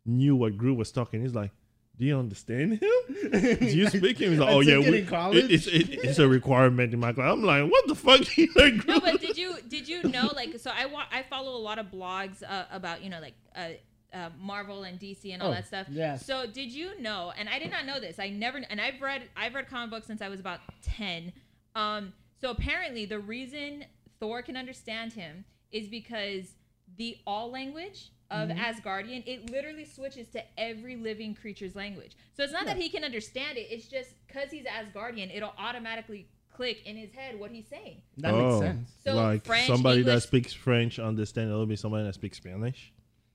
[0.07, 1.23] knew what Groot was talking.
[1.23, 1.51] He's like,
[1.99, 2.91] "Do you understand him?
[3.33, 6.29] Do you speak him?" He's like, "Oh yeah, we, in it- it's it, it's a
[6.29, 8.21] requirement in my class." I'm like, "What the fuck?"
[8.57, 11.63] Like, No, but did you did you know like so I wa- I follow a
[11.63, 13.69] lot of blogs uh, about you know like uh,
[14.13, 15.87] uh, Marvel and DC and all Oh, that stuff.
[15.91, 16.17] Yeah.
[16.17, 17.33] So did you know?
[17.39, 18.19] And I did not know this.
[18.19, 21.33] I never and I've read I've read comic books since I was about ten.
[21.75, 23.85] Um, so apparently the reason
[24.21, 26.55] Thor can understand him is because
[26.97, 28.59] the all language of Mm-hmm.
[28.59, 32.17] Asgardian it literally switches to every living creature's language.
[32.37, 33.67] So it's not that he can understand it.
[33.71, 38.01] It's just because he's Asgardian, it'll automatically click in his head what he's saying.
[38.19, 38.91] That Oh, makes sense.
[39.05, 42.93] So like French, somebody that speaks French understand a little bit somebody that speaks Spanish.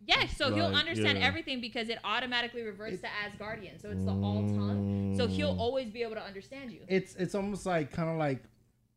[0.07, 1.27] Yeah, so he'll understand yeah.
[1.27, 3.79] everything because it automatically reverts to Asgardian.
[3.79, 5.13] So it's the all tongue.
[5.15, 5.59] So he'll Mm.
[5.59, 6.79] always be able to understand you.
[6.87, 8.41] It's it's almost like kind of like,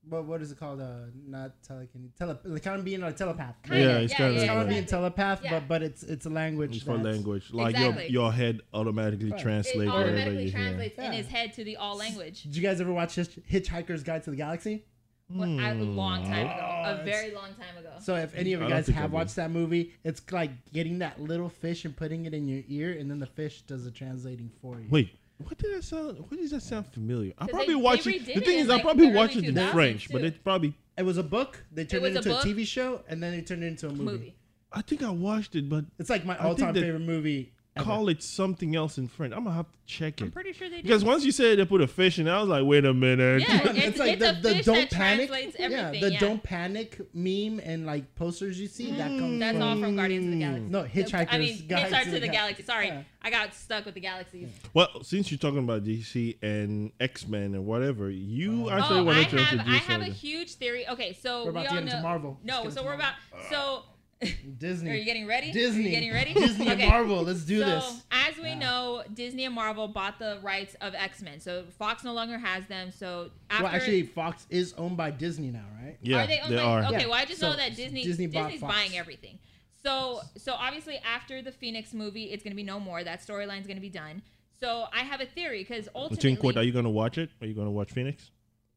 [0.09, 0.81] what what is it called?
[0.81, 3.55] Uh, not telekinesis, tele, kind of being a telepath.
[3.63, 5.51] Kinda, Yeah, it's kinda It's Yeah, kind of being telepath, Yeah.
[5.61, 6.77] but but it's it's a language.
[6.77, 8.03] It's for language, like Exactly.
[8.05, 9.41] your your head automatically Right.
[9.41, 10.59] It whatever automatically you hear.
[10.61, 11.13] translates in Yeah.
[11.13, 12.43] his head to the all language.
[12.43, 14.85] Did you guys ever watch Hitch- Hitchhiker's Guide to the Galaxy?
[15.29, 17.93] What, I, a long time ago, Oh, a very long time ago.
[18.01, 21.49] So if any of you guys have watched that movie, it's like getting that little
[21.49, 24.79] fish and putting it in your ear, and then the fish does the translating for
[24.79, 24.89] you.
[24.91, 25.09] Wait,
[25.45, 26.19] what did that sound?
[26.19, 27.33] What does that sound familiar?
[27.39, 28.35] I'm probably they- they watch redid it.
[28.35, 30.39] The thing in, is, I like, probably the watch early it in French, but it's
[30.39, 30.75] probably.
[30.99, 31.65] It was a book.
[31.73, 32.45] They turned was it a into a, book?
[32.45, 34.03] TV show, and then they turned it into a movie.
[34.05, 34.35] movie.
[34.73, 37.53] I think I watched it, but It's like my all-time that- favorite movie.
[37.75, 37.87] Ever.
[37.87, 39.33] call it something else in French.
[39.33, 40.25] I'm gonna have to check it.
[40.25, 40.83] I'm pretty sure they did.
[40.83, 43.41] because once you said they put a fish in, I was like, wait a minute.
[43.41, 46.21] Yeah, But it's, it's, a fish that translates yeah, the yeah.
[46.21, 50.27] don't panic meme and like posters you see that comes That's from all from Guardians
[50.27, 50.69] of the Galaxy.
[50.69, 52.63] no Hitchhiker's I mean, Guide Hitchhiker to to the Ga- Galaxy.
[52.63, 53.03] Sorry, Yeah.
[53.23, 54.51] I got stuck with the galaxies.
[54.75, 58.71] well, since you're talking about DC and X Men and whatever, you oh.
[58.71, 60.87] actually Oh, I wanted to have I introduce have a huge theory.
[60.89, 62.03] Okay, so We're about we to all get into know.
[62.03, 62.39] Marvel.
[62.45, 63.15] No, so we're about.
[63.49, 63.85] So
[64.59, 64.91] Disney.
[64.91, 65.53] are you getting ready?
[65.53, 65.85] Disney.
[65.85, 66.35] Are you getting ready?
[66.35, 67.23] Disney and Marvel.
[67.23, 68.03] Let's do so, this.
[68.11, 68.59] as we Yeah.
[68.59, 71.41] know, Disney and Marvel bought the rights of X Men.
[71.41, 72.91] So Fox no longer has them.
[72.93, 75.97] So after well, actually, Fox is owned by Disney now, right?
[76.03, 76.85] yeah, are they, owned they by, are.
[76.85, 77.07] Okay, Yeah.
[77.07, 78.75] well I just So, know that Disney, Disney bought Disney's Fox.
[78.75, 79.39] buying everything.
[79.83, 83.03] So so obviously after the Phoenix movie, it's gonna be no more.
[83.03, 84.23] That storyline's gonna be done.
[84.61, 87.31] So I have a theory because ultimately, Tinquit, are you gonna watch it?
[87.41, 88.31] Are you gonna watch Phoenix?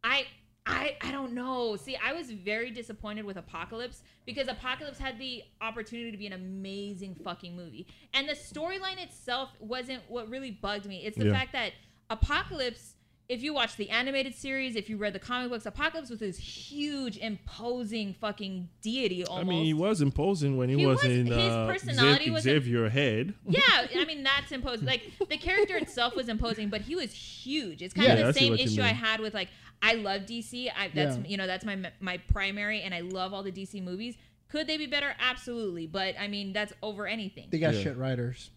[0.04, 0.26] I
[0.68, 1.76] I I don't know.
[1.76, 6.34] See, I was very disappointed with Apocalypse because Apocalypse had the opportunity to be an
[6.34, 7.88] amazing fucking movie.
[8.14, 11.06] And the storyline itself wasn't what really bugged me.
[11.06, 11.34] It's the Yeah.
[11.34, 11.74] fact that
[12.10, 12.94] Apocalypse
[13.28, 16.38] if you watch the animated series, if you read the comic books, Apocalypse was this
[16.38, 19.48] huge, imposing fucking deity almost.
[19.48, 22.44] I mean, he was imposing when he, He was, was- in his uh, personality was-
[22.44, 23.34] Xavier Head.
[23.50, 23.62] Yeah,
[23.98, 24.86] I mean that's imposing.
[24.86, 27.82] Like the character itself was imposing, but he was huge.
[27.82, 29.48] It's kind Yeah, of the same issue I had with like
[29.82, 30.70] I love DC.
[30.76, 31.24] I that's Yeah.
[31.28, 34.16] you know that's my my primary, and I love all the DC movies.
[34.48, 35.16] Could they be better?
[35.20, 37.48] Absolutely, but I mean that's over anything.
[37.50, 37.82] They got Yeah.
[37.84, 38.50] shit writers.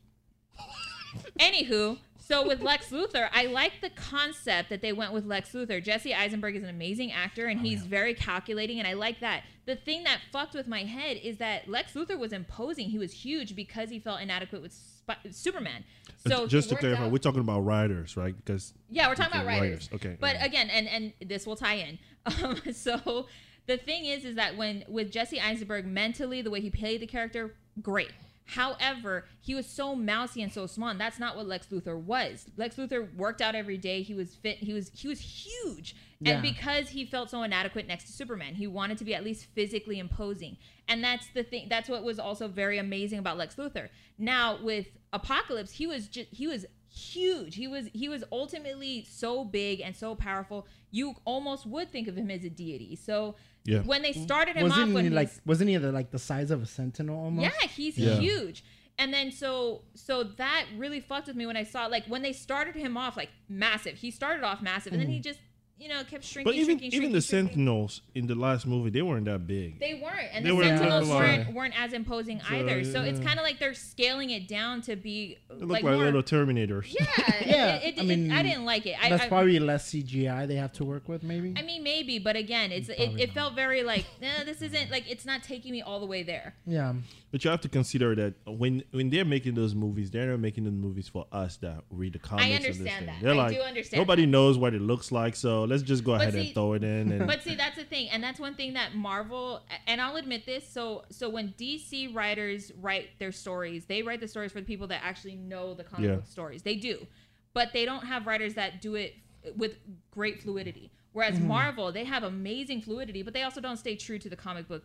[1.40, 5.82] Anywho, so with Lex Luthor, I like the concept that they went with Lex Luthor.
[5.82, 9.44] Jesse Eisenberg is an amazing actor and oh, he's very calculating, and I like that.
[9.66, 12.90] The thing that fucked with my head is that Lex Luthor was imposing.
[12.90, 14.72] He was huge because he felt inadequate with
[15.08, 15.84] Sp- Superman.
[16.26, 18.34] So just to clarify, out- we're talking about writers, right?
[18.36, 19.88] Because yeah, we're talking Okay, about writers.
[19.88, 19.88] writers.
[19.94, 20.44] Okay, But yeah.
[20.44, 21.98] again, and and this will tie in.
[22.42, 23.26] Um, so
[23.66, 27.06] the thing is, is that when with Jesse Eisenberg mentally, the way he played the
[27.06, 28.10] character, great.
[28.48, 32.46] However, he was so mousy and so small, and that's not what Lex Luthor was.
[32.56, 34.00] Lex Luthor worked out every day.
[34.00, 34.56] He was fit.
[34.56, 36.32] He was he was huge, Yeah.
[36.32, 39.46] and because he felt so inadequate next to Superman, he wanted to be at least
[39.54, 40.56] physically imposing.
[40.88, 41.66] And that's the thing.
[41.68, 43.90] That's what was also very amazing about Lex Luthor.
[44.16, 47.54] Now with Apocalypse, he was just he was huge.
[47.54, 50.66] He was he was ultimately so big and so powerful.
[50.90, 52.96] You almost would think of him as a deity.
[52.96, 53.80] So Yeah.
[53.82, 56.18] when they started him off, Wasn't when he like he's- wasn't he the, like the
[56.18, 57.44] size of a sentinel almost?
[57.44, 58.18] yeah, he's Yeah.
[58.18, 58.64] huge.
[58.98, 62.32] And then so so that really fucked with me when I saw like when they
[62.32, 63.98] started him off like massive.
[63.98, 65.24] He started off massive and then he mm.
[65.24, 65.38] just
[65.78, 66.52] you know kept shrinking.
[66.52, 67.48] But even shrinking, even the shrinking, shrinking.
[67.56, 69.78] Sentinels in the last movie, they weren't that big.
[69.80, 72.84] They weren't, and They the were Sentinels weren't weren't as imposing So, either.
[72.84, 75.94] So it's kind of like they're scaling it down to be They look like, like,
[75.94, 76.04] more.
[76.04, 76.92] little Terminators.
[76.98, 77.06] yeah,
[77.46, 78.96] Yeah, It, it, I it- mean, I didn't like it.
[79.02, 81.54] I, That's I, probably less CGI they have to work with, maybe.
[81.56, 85.10] I mean, maybe, but again, it's it, it felt very like, nah, this isn't like
[85.10, 86.54] it's not taking me all the way there.
[86.66, 86.92] yeah,
[87.30, 90.64] But you have to consider that when when they're making those movies, they're not making
[90.64, 92.44] the movies for us that read the comics.
[92.46, 93.06] of this understand thing.
[93.06, 93.22] that.
[93.22, 94.28] They're I like, do understand nobody that.
[94.28, 96.84] knows what it looks like, so let's just go But ahead see- and throw it
[96.84, 97.12] in.
[97.12, 100.46] And But see, that's the thing, and that's one thing that Marvel and I'll admit
[100.46, 100.66] this.
[100.66, 104.86] So, so when DC writers write their stories, they write the stories for the people
[104.86, 106.16] that actually know the comic Yeah.
[106.16, 106.62] book stories.
[106.62, 107.06] They do,
[107.52, 109.14] but they don't have writers that do it
[109.56, 109.76] with
[110.10, 110.92] great fluidity.
[111.12, 111.48] Whereas mm-hmm.
[111.48, 114.84] Marvel, they have amazing fluidity, but they also don't stay true to the comic book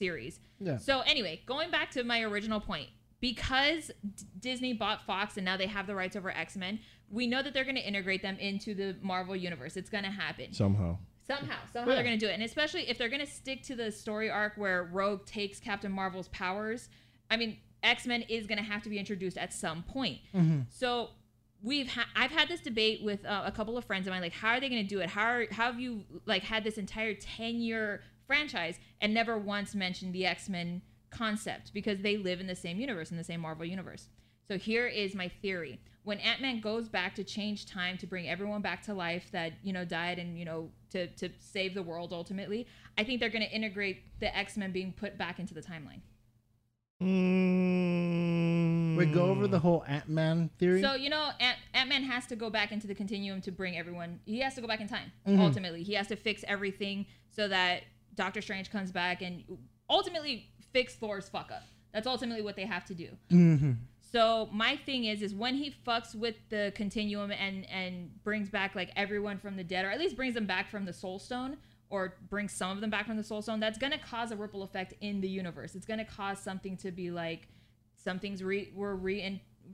[0.00, 0.40] series.
[0.58, 0.78] Yeah.
[0.78, 2.88] So anyway, going back to my original point,
[3.20, 7.26] because D- Disney bought Fox and now they have the rights over X Men, we
[7.26, 9.76] know that they're going to integrate them into the Marvel universe.
[9.76, 11.94] It's going to happen somehow, somehow somehow Yeah.
[11.96, 14.30] they're going to do it and especially if they're going to stick to the story
[14.30, 16.88] arc where rogue takes captain marvel's powers
[17.30, 20.18] i mean x-men is going to have to be introduced at some point
[20.70, 21.10] so
[21.62, 24.32] we've ha- i've had this debate with uh, a couple of friends of mine like
[24.32, 26.78] how are they going to do it how, are, how have you like had this
[26.78, 28.02] entire 10 year
[28.34, 33.10] franchise and never once mentioned the x-men concept because they live in the same universe
[33.10, 34.08] in the same marvel universe
[34.50, 35.78] so here is my theory.
[36.02, 39.72] When Ant-Man goes back to change time to bring everyone back to life that, you
[39.72, 42.66] know, died and, you know, to, to save the world ultimately,
[42.98, 46.00] I think they're going to integrate the X-Men being put back into the timeline.
[47.00, 50.82] mm, we go over the whole Ant Man theory.
[50.82, 54.18] So, you know, Ant- Ant-Man has to go back into the continuum to bring everyone,
[54.26, 55.38] he has to go back in time, Mhm.
[55.38, 55.84] ultimately.
[55.84, 59.44] He has to fix everything so that Doctor Strange comes back and
[59.88, 61.62] ultimately fix Thor's fuck up.
[61.92, 63.08] That's ultimately what they have to do.
[63.28, 68.48] hmm So my thing is, is when he fucks with the continuum and and brings
[68.48, 71.18] back like everyone from the dead, or at least brings them back from the Soul
[71.18, 71.56] Stone,
[71.90, 74.62] or brings some of them back from the Soul Stone, that's gonna cause a ripple
[74.62, 75.74] effect in the universe.
[75.74, 77.48] It's gonna cause something to be like,
[77.96, 79.20] some things re were re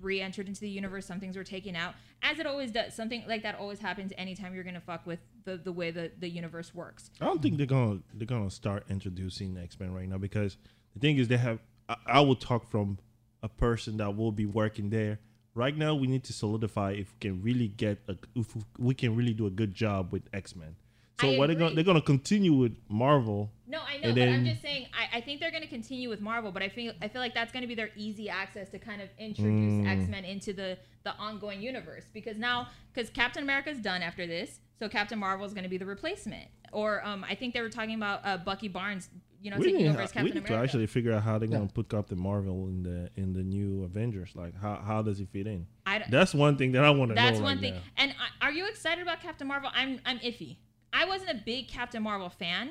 [0.01, 2.95] re-entered into the universe, some things were taken out, as it always does.
[2.95, 6.29] Something like that always happens anytime you're gonna fuck with the the way the the
[6.29, 7.11] universe works.
[7.21, 10.57] I don't think they're gonna they're gonna start introducing X Men right now because
[10.95, 11.61] the thing is they have.
[11.89, 12.99] I, I will talk from
[13.43, 15.21] a person that will be working there.
[15.55, 19.17] Right now, we need to solidify if we can really get a, if we can
[19.17, 20.77] really do a good job with X Men.
[21.21, 21.75] So I what they're gonna agree.
[21.77, 23.51] they're gonna continue with Marvel.
[23.69, 24.87] No, I know, And but I'm just saying.
[24.95, 27.35] I, I think they're going to continue with Marvel, but I feel I feel like
[27.35, 29.89] that's going to be their easy access to kind of introduce Mm.
[30.03, 34.61] X Men into the the ongoing universe because now because Captain America's done after this,
[34.79, 36.47] so Captain Marvel is going to be the replacement.
[36.73, 39.09] Or um, I think they were talking about uh, Bucky Barnes,
[39.41, 41.23] you know, We taking need, over as Captain we Captain need to actually figure out
[41.25, 44.31] how they're gonna put Captain Marvel in the in the new Avengers.
[44.37, 45.67] Like how how does he fit in?
[45.87, 47.21] I That's one thing that I want to know.
[47.23, 47.75] That's one right thing.
[47.75, 47.81] now.
[47.97, 49.71] And I, are you excited about Captain Marvel?
[49.75, 50.59] I'm I'm iffy.
[50.97, 52.71] I wasn't a big Captain Marvel fan,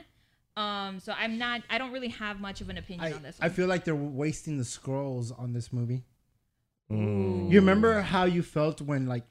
[0.58, 1.62] um, so I'm not.
[1.70, 3.38] I don't really have much of an opinion I, on this.
[3.40, 6.04] I feel like they're wasting the scrolls on this movie.
[6.92, 7.52] Mm.
[7.52, 9.24] You remember how you felt when like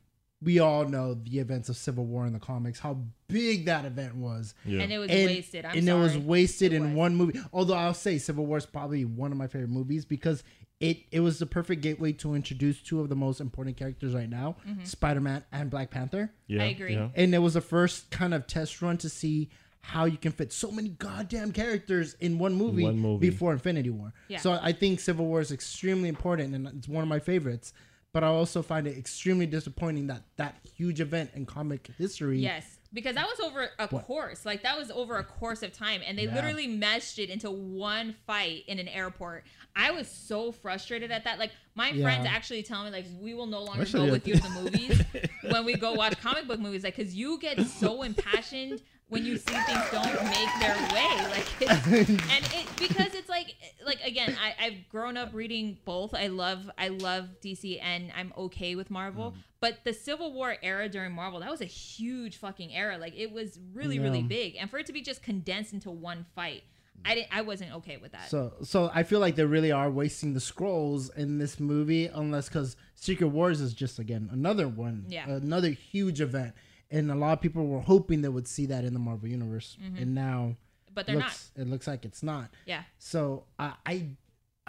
[0.43, 4.15] we all know the events of Civil War in the comics, how big that event
[4.17, 4.55] was.
[4.65, 4.83] Yeah.
[4.83, 5.65] and it was and, wasted.
[5.65, 5.99] I'm and sorry.
[5.99, 6.95] it was wasted It in was.
[6.95, 7.41] one movie.
[7.53, 10.45] Although I'll say Civil War is probably one of my favorite movies because
[10.81, 14.29] it it was the perfect gateway to introduce two of the most important characters right
[14.29, 14.85] now, Mm-hmm.
[14.85, 16.33] Spider-Man and Black Panther.
[16.47, 16.95] yeah, I agree.
[16.95, 17.09] Yeah.
[17.15, 20.51] And it was the first kind of test run to see how you can fit
[20.53, 23.29] so many goddamn characters in one movie, One movie.
[23.31, 24.15] before Infinity War.
[24.29, 24.39] Yeah.
[24.39, 27.73] So I think Civil War is extremely important and it's one of my favorites.
[28.15, 32.39] But I also find it extremely disappointing that that huge event in comic history.
[32.41, 34.05] Yes, because that was over a What?
[34.07, 34.47] course.
[34.47, 36.35] Like that was over a course of time, and they Yeah.
[36.35, 39.45] literally meshed it into one fight in an airport.
[39.77, 41.39] I was so frustrated at that.
[41.39, 42.05] Like my Yeah.
[42.05, 45.03] friends actually tell me, like, we will no longer go with you to the movies
[45.51, 46.85] when we go watch comic book movies.
[46.85, 51.27] Like, because you get so impassioned when you see things don't make their way.
[51.31, 53.55] Like, it's, and it because it's like
[53.87, 58.33] like again I, i've grown up reading both i love i love dc and i'm
[58.37, 59.37] okay with marvel Mm.
[59.61, 63.33] but the civil war era during marvel that was a huge fucking era like it
[63.33, 66.65] was really really big and for it to be just condensed into one fight
[67.07, 67.29] I didn't.
[67.37, 68.31] I wasn't okay with that.
[68.31, 72.49] So, so I feel like they really are wasting the scrolls in this movie, unless
[72.49, 75.29] because Secret Wars is just again another one, Yeah.
[75.29, 76.55] another huge event,
[76.95, 79.77] and a lot of people were hoping they would see that in the Marvel universe,
[79.83, 80.03] Mm-hmm.
[80.03, 80.57] and now
[80.95, 81.39] but they're not.
[81.57, 82.51] it looks like it's not.
[82.67, 82.83] Yeah.
[82.99, 84.07] So uh, I,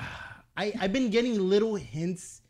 [0.58, 2.42] I, I've been getting little hints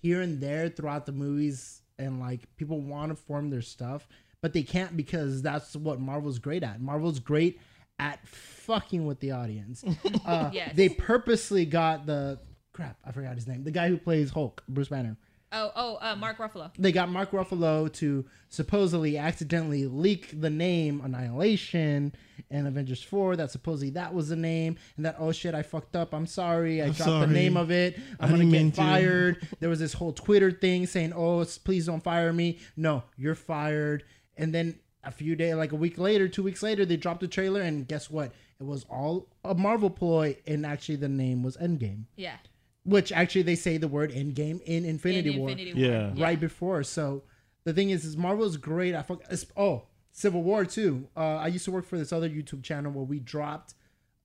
[0.00, 4.06] here and there throughout the movies, and like people want to form their stuff,
[4.40, 6.80] but they can't because that's what Marvel's great at.
[6.80, 7.60] Marvel's great
[7.98, 9.84] at fucking with the audience.
[10.26, 10.74] Uh, Yes.
[10.76, 12.38] They purposely got the
[12.72, 12.96] crap.
[13.04, 13.64] I forgot his name.
[13.64, 15.16] The guy who plays Hulk, Bruce Banner.
[15.52, 16.70] Oh, oh, uh, Mark Ruffalo.
[16.78, 22.14] They got Mark Ruffalo to supposedly accidentally leak the name Annihilation
[22.50, 25.96] and Avengers 4 that supposedly that was the name and that oh shit I fucked
[25.96, 26.12] up.
[26.14, 26.82] I'm sorry.
[26.82, 27.98] I I'm dropped the name of it.
[28.20, 29.48] I'm I gonna get mean to." fired.
[29.60, 32.58] There was this whole Twitter thing saying oh please don't fire me.
[32.76, 34.04] No you're fired.
[34.36, 37.28] And then a few days like a week later two weeks later they dropped the
[37.28, 38.32] trailer and guess what?
[38.60, 42.04] It was all a Marvel ploy and actually the name was Endgame.
[42.16, 42.36] Yeah.
[42.84, 46.08] Which actually they say the word Endgame in Infinity in War Infinity Yeah.
[46.12, 46.24] War.
[46.24, 46.82] right before.
[46.82, 47.22] So
[47.64, 48.94] the thing is, is Marvel's great.
[48.94, 49.22] I fuck,
[49.56, 51.08] oh Civil War too.
[51.16, 53.74] Uh, I used to work for this other YouTube channel where we dropped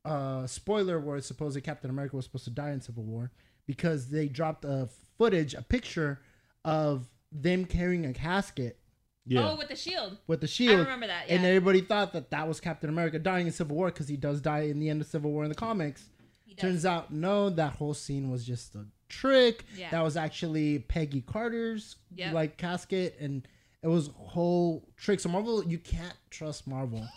[0.05, 3.31] uh spoiler where it's supposed that Captain America was supposed to die in Civil War
[3.65, 6.21] because they dropped a footage, a picture
[6.63, 8.79] of them carrying a casket
[9.25, 9.51] Yeah.
[9.51, 10.17] Oh, with the shield.
[10.27, 10.75] with the shield.
[10.79, 13.87] I remember that, And everybody thought that that was Captain America dying in Civil War
[13.87, 16.09] because he does die in the end of Civil War in the comics.
[16.57, 16.71] He does.
[16.71, 19.63] Turns out, no, that whole scene was just a trick.
[19.77, 19.89] Yeah.
[19.91, 22.33] That was actually Peggy Carter's Yep.
[22.33, 23.47] like casket, and
[23.83, 25.19] it was whole trick.
[25.19, 27.07] So Marvel, you can't trust Marvel.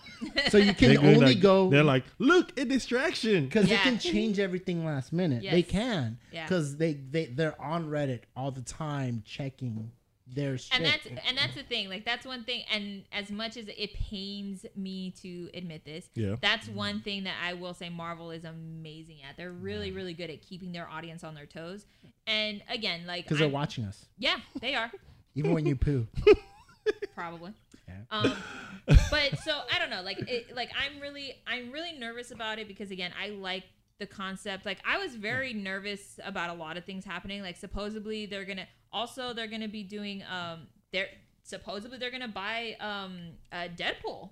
[0.50, 3.46] so you can They're only like- go They're like, look, a distraction.
[3.46, 3.78] because Yeah.
[3.78, 5.42] they can change everything last minute.
[5.42, 5.70] They Yes.
[5.70, 6.44] can Yeah.
[6.44, 9.90] because they they they're on Reddit all the time checking
[10.34, 10.74] their shit.
[10.76, 13.92] and that's and that's the thing like that's one thing and as much as it
[13.94, 16.36] pains me to admit this Yeah.
[16.40, 19.36] that's one thing that i will say marvel is amazing at.
[19.36, 21.84] They're really really good at keeping their audience on their toes.
[22.26, 24.90] And again like because they're watching us, yeah they are.
[25.34, 26.06] Even when you poo.
[27.14, 27.52] probably.
[27.88, 27.94] Yeah.
[28.10, 28.32] um
[29.10, 32.68] but so i don't know like it, like i'm really i'm really nervous about it
[32.68, 33.64] because again i like
[33.98, 34.64] the concept.
[34.64, 37.42] Like i was very nervous about a lot of things happening.
[37.42, 41.08] Like supposedly they're gonna also they're gonna be doing um they're
[41.42, 43.18] supposedly they're gonna buy um
[43.52, 44.30] uh deadpool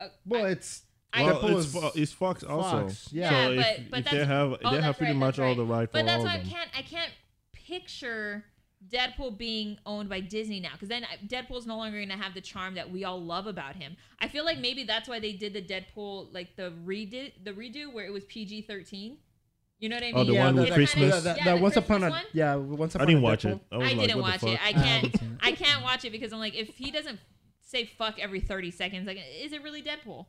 [0.00, 2.82] uh, Well, I- it's I- Well, Deadpool it's, is it's Fox also.
[2.82, 3.30] Fox, yeah.
[3.30, 5.36] Yeah, so but- if, but if they that's- have oh, they have pretty right, much
[5.36, 5.78] that's all the right.
[5.78, 7.12] right for but that's all why of I can't I can't
[7.54, 8.44] picture
[8.88, 12.40] Deadpool being owned by Disney now because then Deadpool's no longer going to have the
[12.40, 13.96] charm that we all love about him.
[14.20, 17.92] I feel like maybe that's why they did the Deadpool like the redo the redo
[17.92, 19.16] where it was PG thirteen.
[19.80, 20.14] You know what I mean?
[20.16, 21.14] Oh, the yeah, one with Christmas?
[21.14, 22.30] kinda- Yeah, that, that the once upon a Christmas one?
[22.32, 23.60] yeah, once I didn't a watch it.
[23.70, 24.60] I, I like, didn't watch it.
[24.64, 24.84] I I can't.
[24.84, 25.38] haven't seen it.
[25.46, 27.20] I can't watch it because I'm like, if he doesn't
[27.60, 30.26] say fuck every 30 seconds, like, is it really Deadpool?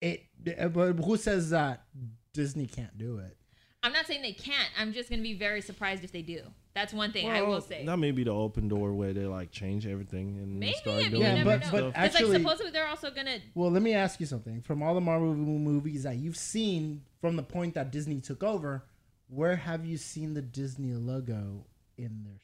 [0.00, 0.24] It,
[0.58, 1.84] uh, but who says that
[2.34, 3.36] Disney can't do it?
[3.82, 4.68] I'm not saying they can't.
[4.78, 6.40] I'm just gonna be very surprised if they do.
[6.74, 7.86] That's one thing I will say.
[7.86, 11.00] That may be the open door where they like change everything and Maybe, start I
[11.02, 11.70] mean, doing you Yeah, but- know.
[11.70, 13.38] but actually- like supposedly they're also gonna.
[13.54, 14.60] Well, let me ask you something.
[14.60, 18.84] From all the Marvel movies that you've seen from the point that Disney took over,
[19.28, 21.66] where have you seen the Disney logo
[21.98, 22.40] in there?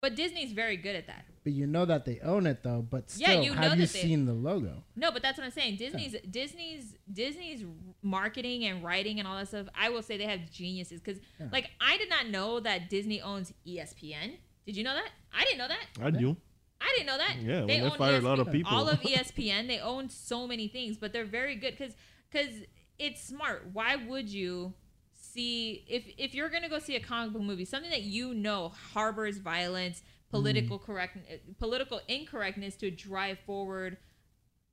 [0.00, 1.26] But Disney's very good at that.
[1.44, 2.82] But you know that they own it though.
[2.82, 4.82] But Yeah, still, you know have you they- seen the logo?
[4.96, 5.76] No, but that's what I'm saying.
[5.76, 7.64] Disney's Disney's Disney's
[8.02, 9.68] marketing and writing and all that stuff.
[9.76, 11.46] I will say they have geniuses because Yeah.
[11.52, 14.38] like I did not know that Disney owns ESPN.
[14.66, 15.10] Did you know that?
[15.32, 15.86] I didn't know that.
[16.00, 16.36] I do.
[16.80, 17.36] I didn't know that.
[17.40, 18.74] Yeah, when they own E fire a lot of people.
[18.76, 21.94] All of ESPN, they own so many things, but they're very good because
[22.32, 22.54] because
[22.98, 23.68] it's smart.
[23.72, 24.74] Why would you
[25.12, 28.68] see if if you're gonna go see a comic book movie, something that you know
[28.92, 30.82] harbors violence, political Mm.
[30.82, 31.18] correct,
[31.58, 33.98] political incorrectness to drive forward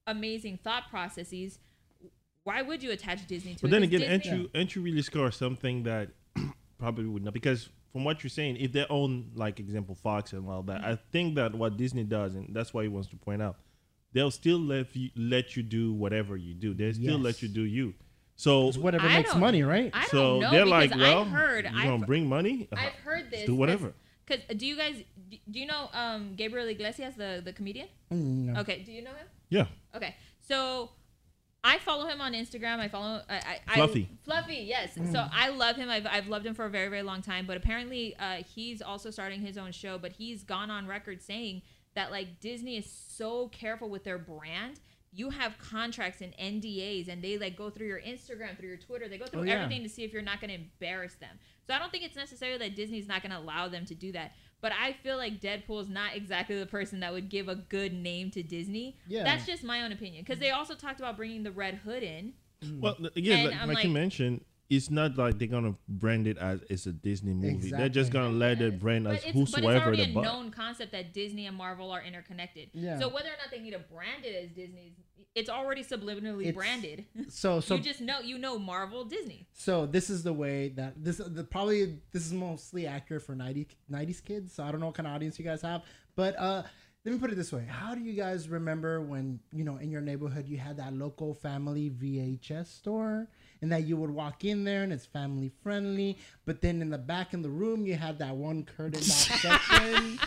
[0.07, 1.59] amazing thought processes?
[2.43, 3.61] Why would you attach Disney to it?
[3.61, 3.71] But it?
[3.71, 6.09] then again, Disney- entry entry really score something that
[6.77, 10.47] probably would not because from what you're saying, if they own like example Fox and
[10.47, 13.41] all that, I think that what Disney does, and that's why he wants to point
[13.41, 13.57] out,
[14.13, 16.73] they'll still let you let you do whatever you do.
[16.73, 17.23] They still Yes.
[17.23, 17.93] let you do you.
[18.35, 19.91] So whatever I makes don't- money, right?
[19.93, 22.67] I so don't know they're like, well, I've heard you I've, gonna bring money?
[22.71, 23.45] I've heard this.
[23.45, 23.93] do whatever.
[24.25, 24.95] Because do you guys
[25.29, 27.87] do you know um, Gabriel Iglesias, the the comedian?
[28.11, 28.59] Mm, no.
[28.61, 29.27] Okay, do you know him?
[29.49, 29.65] Yeah.
[29.95, 30.91] Okay, so
[31.63, 32.79] I follow him on Instagram.
[32.79, 34.07] I follow I, I, Fluffy.
[34.09, 34.91] I, Fluffy, yes.
[35.11, 35.89] So I love him.
[35.89, 37.45] I've, I've loved him for a very very long time.
[37.45, 39.97] But apparently, uh, he's also starting his own show.
[39.97, 41.61] But he's gone on record saying
[41.99, 44.79] that like Disney is so careful with their brand
[45.11, 49.07] you have contracts and NDAs, and they like go through your Instagram, through your Twitter,
[49.07, 49.53] they go through Oh, yeah.
[49.53, 51.39] everything to see if you're not going to embarrass them.
[51.65, 54.11] So I don't think it's necessary that Disney's not going to allow them to do
[54.11, 54.33] that.
[54.61, 57.93] But I feel like Deadpool is not exactly the person that would give a good
[57.93, 58.97] name to Disney.
[59.07, 59.23] Yeah.
[59.23, 60.23] That's just my own opinion.
[60.23, 62.33] Because they also talked about bringing the Red Hood in.
[62.63, 62.81] Mm.
[62.81, 66.37] Well, again, And like, I'm like you mentioned, it's not like they're gonna brand it
[66.37, 67.71] as it's a Disney movie.
[67.71, 70.23] They're just gonna let it brand But as it's, but it's already the a butt.
[70.23, 72.69] known concept that Disney and Marvel are interconnected.
[72.73, 72.99] Yeah.
[72.99, 74.93] So whether or not they need to brand it as Disney's,
[75.33, 77.05] it's already subliminally It's- branded.
[77.29, 79.47] So so you just know, you know, Marvel, Disney.
[79.53, 83.67] So this is the way that this the probably this is mostly accurate for 90,
[83.91, 84.53] 90s kids.
[84.53, 85.81] So I don't know what kind of audience you guys have,
[86.15, 86.61] but uh
[87.05, 87.65] let me put it this way.
[87.67, 91.33] How do you guys remember when, you know, in your neighborhood you had that local
[91.33, 93.29] family VHS store
[93.61, 96.97] and that you would walk in there and it's family friendly, but then in the
[96.97, 99.01] back in the room you had that one curtained off
[99.41, 100.19] section.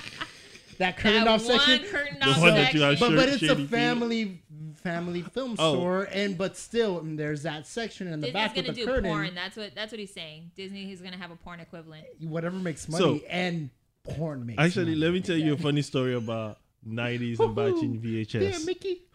[0.79, 1.85] That curtained That off one section.
[1.91, 2.81] curtain The off one that you section.
[2.81, 3.71] guys But Shirt, but it's a shady feet.
[3.71, 4.43] family
[4.83, 5.75] family film Oh.
[5.75, 8.81] store and but still mm, there's that section in the Disney's back with gonna the
[8.81, 9.05] do curtain.
[9.11, 9.35] porn.
[9.35, 10.51] That's what that's what he's saying.
[10.57, 12.05] Disney is gonna have a porn equivalent.
[12.21, 13.71] whatever makes money So- money and
[14.05, 14.97] porn makes Actually, money.
[14.97, 16.59] let me tell you a funny story about
[16.89, 18.67] 90s and watching Yeah, VHS.
[18.67, 19.03] Mickey.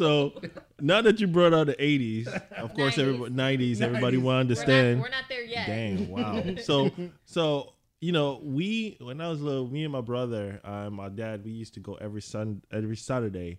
[0.00, 0.32] so
[0.80, 2.26] now that you brought out the 80s,
[2.56, 2.98] of course, 90s.
[2.98, 4.20] everybody 90s, everybody 90s.
[4.20, 5.00] will we're, not, understand.
[5.00, 5.66] we're not there yet.
[5.66, 6.42] Dang, wow.
[6.62, 6.90] so,
[7.26, 11.44] so you know, we when I was little, me and my brother, uh, my dad,
[11.44, 13.58] we used to go every sun every Saturday,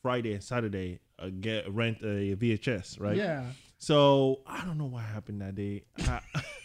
[0.00, 3.16] Friday and Saturday, uh, get rent a VHS, right?
[3.16, 3.44] Yeah.
[3.76, 5.84] So I don't know what happened that day.
[5.98, 6.20] I,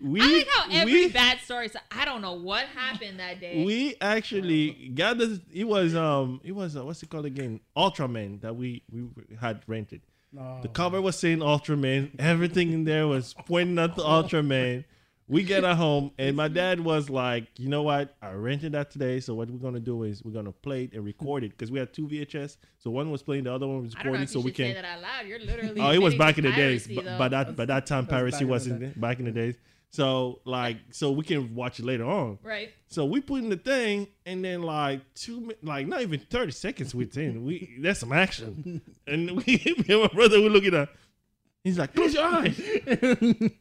[0.00, 1.68] we I like how every we, bad story.
[1.68, 3.64] So I don't know what happened that day.
[3.64, 5.40] we actually got this.
[5.52, 7.60] It was um, it was uh, what's it called again?
[7.76, 9.08] Ultraman that we we
[9.40, 10.02] had rented.
[10.38, 10.60] Oh.
[10.62, 12.10] The cover was saying Ultraman.
[12.18, 14.84] Everything in there was pointing at the Ultraman.
[15.28, 18.16] We get at home, and my dad was like, "You know what?
[18.22, 19.20] I rented that today.
[19.20, 21.78] So what we're gonna do is we're gonna play it and record it because we
[21.78, 22.56] had two VHS.
[22.78, 24.26] So one was playing, the other one was I don't know recording.
[24.28, 24.82] So we should say can.
[24.82, 25.26] that out loud.
[25.26, 25.80] You're literally.
[25.80, 26.86] Oh, it was back in the days.
[26.86, 28.92] But by that by that time, back piracy wasn't day.
[28.96, 29.56] back in the days.
[29.90, 32.38] So like, so we can watch it later on.
[32.42, 32.70] right.
[32.88, 36.94] So we put in the thing, and then like two, like not even thirty seconds
[36.94, 40.88] within, we that's some action, and we, and my brother we looking at.
[41.68, 42.58] He's like, close your eyes,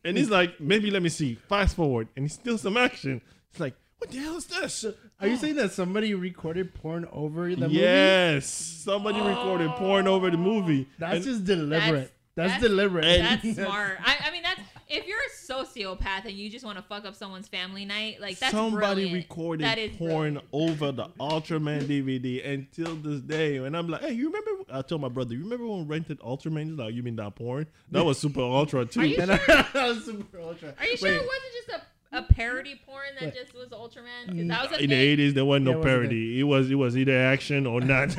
[0.06, 1.36] and he's like, maybe let me see.
[1.50, 3.22] Fast forward, and he's still some action.
[3.52, 4.86] It's like, what the hell is this?
[5.20, 7.76] Are you saying that somebody recorded porn over the movie?
[7.76, 10.88] yes, somebody recorded porn over the movie.
[11.00, 12.12] That's And- just deliberate.
[12.36, 13.06] That's, that's- deliberate.
[13.06, 13.98] and- That's smart.
[14.06, 17.16] I, I mean, that's if you're a sociopath and you just want to fuck up
[17.16, 19.14] someone's family night, like that's somebody brilliant.
[19.14, 20.44] recorded That is porn brilliant.
[20.54, 23.58] over the Ultraman DVD until this day.
[23.58, 24.57] And I'm like, hey, you remember?
[24.72, 26.70] I told my brother, you remember when we rented Ultraman?
[26.70, 27.68] He's like, you mean that porn?
[27.92, 29.02] That was super ultra too.
[29.02, 29.40] Are you sure?
[29.50, 30.74] I was super ultra.
[30.78, 34.28] Are you sure Wait, it wasn't just a, a parody porn that just was Ultraman?
[34.28, 36.40] 'Cause that was a in the eighties, there wasn't Yeah, no it wasn't parody.
[36.40, 38.16] It was it was either action or not.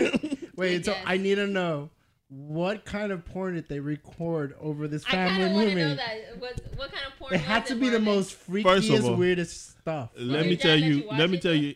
[0.57, 1.91] Wait, so I need to know
[2.31, 5.75] what kind of porn did they record over this I kind family of movie?
[5.81, 6.19] know that.
[6.39, 7.35] What, what kind of porn?
[7.35, 10.11] It had to be the most freakiest, all- weirdest stuff.
[10.19, 10.95] let your me tell you.
[10.97, 11.59] you let me tell though?
[11.59, 11.75] you.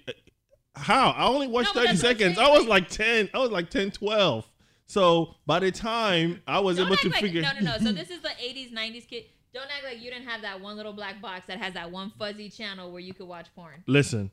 [0.75, 2.39] How I only watched No, thirty that's what I'm seconds.
[2.39, 3.31] I was like- like ten.
[3.35, 4.47] I was like 10, 12.
[4.93, 7.79] So by the time I was Don't able to like, figure, No, no, no.
[7.79, 9.25] So this is the 80s, 90s kid.
[9.55, 12.13] Don't act like you didn't have that one little black box that has that one
[12.19, 13.83] fuzzy channel where you could watch porn.
[13.87, 14.31] listen,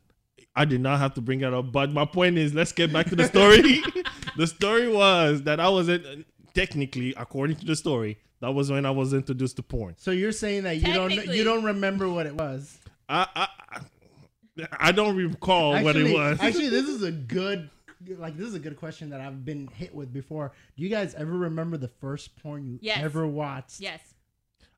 [0.57, 3.05] I did not have to bring that up, but my point is, let's get back
[3.07, 3.81] to the story.
[4.37, 8.85] the story was that I was in, technically, according to the story, that was when
[8.85, 9.95] I was introduced to porn.
[9.97, 12.77] So you're saying that you don't you don't remember what it was?
[13.07, 16.37] I I, I, I don't recall what it was.
[16.41, 17.69] actually, this is a good
[18.17, 20.51] like this is a good question that I've been hit with before.
[20.77, 22.99] Do you guys ever remember the first porn you Yes.
[23.03, 23.79] ever watched?
[23.79, 23.99] Yes.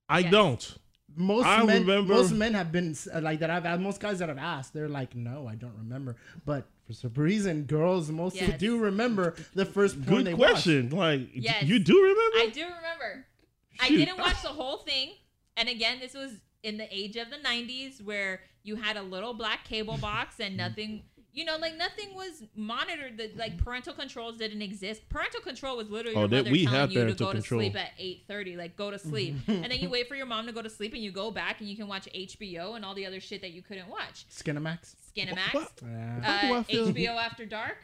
[0.10, 0.32] I yes.
[0.32, 0.78] don't.
[1.16, 3.50] Most I men, remember- most men have been uh, like that.
[3.50, 6.16] I've most guys that I've asked, they're like, "No, I don't remember."
[6.46, 8.60] But for some reason, girls mostly Yes.
[8.60, 10.90] do remember the first porn Good they question.
[10.90, 11.64] Like, Yes.
[11.64, 12.38] you do remember?
[12.38, 13.26] I do remember.
[13.80, 15.12] I didn't watch the whole thing.
[15.58, 16.32] And again, this was
[16.64, 20.56] in the age of the 90s where you had a little black cable box and
[20.56, 21.04] nothing,
[21.34, 23.18] you know, like nothing was monitored.
[23.18, 25.08] That like parental controls didn't exist.
[25.10, 27.62] Parental control was literally Oh, your that- mother we telling you to go control.
[27.62, 29.36] to sleep at 8:30, like go to sleep.
[29.48, 31.60] and then you wait for your mom to go to sleep and you go back
[31.62, 34.26] and you can watch HBO and all the other shit that you couldn't watch.
[34.30, 34.96] Skinamax.
[35.16, 35.72] Skinamax, What?
[35.82, 36.50] Yeah.
[36.50, 37.78] Why uh, HBO After Dark,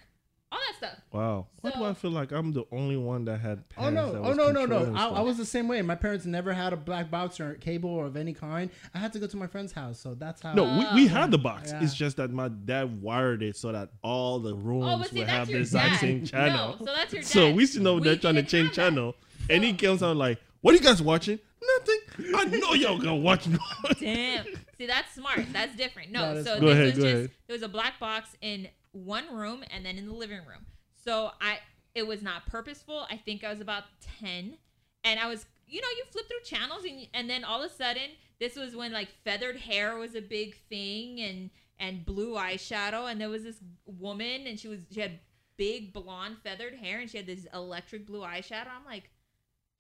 [0.52, 1.00] all that stuff.
[1.12, 1.48] Wow.
[1.62, 4.22] Why do I feel like I'm the only one that had Oh no!
[4.24, 4.52] Oh no!
[4.52, 4.66] No!
[4.66, 4.94] No!
[4.96, 5.82] I, I was the same way.
[5.82, 8.70] My parents never had a black box or cable or of any kind.
[8.94, 10.54] I had to go to my friend's house, so that's how.
[10.54, 11.10] No, we, we oh.
[11.10, 11.72] had the box.
[11.72, 11.84] Yeah.
[11.84, 15.20] It's just that my dad wired it so that all the oh, rooms Oh, see,
[15.20, 16.00] would have the exact dad.
[16.00, 16.78] same channel.
[16.80, 17.30] No, so that's your dad.
[17.30, 18.90] So we should know We they're trying to change have that.
[18.92, 19.16] channel.
[19.50, 21.40] and he comes out like, What are you guys watching?
[21.78, 22.34] Nothing.
[22.36, 23.58] I know y'all gonna watch no
[24.00, 24.46] Damn.
[24.78, 25.42] See, that's smart.
[25.52, 26.12] That's different.
[26.12, 26.62] No, That is so smart.
[26.62, 27.32] This ahead, was go just ahead.
[27.48, 28.68] there was a black box in
[28.98, 30.66] one room and then in the living room.
[31.04, 31.60] So I
[31.96, 33.08] it was not purposeful.
[33.10, 33.84] I think I was about
[34.20, 34.58] 10
[35.04, 37.74] and I was you know, you flip through channels and and then all of a
[37.74, 43.10] sudden this was when like feathered hair was a big thing and and blue eyeshadow
[43.10, 45.20] and there was this woman and she was she had
[45.58, 48.68] big blonde feathered hair and she had this electric blue eyeshadow.
[48.68, 49.10] I'm like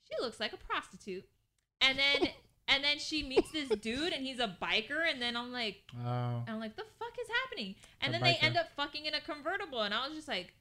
[0.07, 1.26] she looks like a prostitute.
[1.82, 2.30] And then
[2.68, 6.43] and then she meets this dude and he's a biker and then I'm like Oh.
[6.47, 7.76] I'm like, the fuck is happening?
[8.01, 10.53] And A then they end up fucking in a convertible, and I was just like,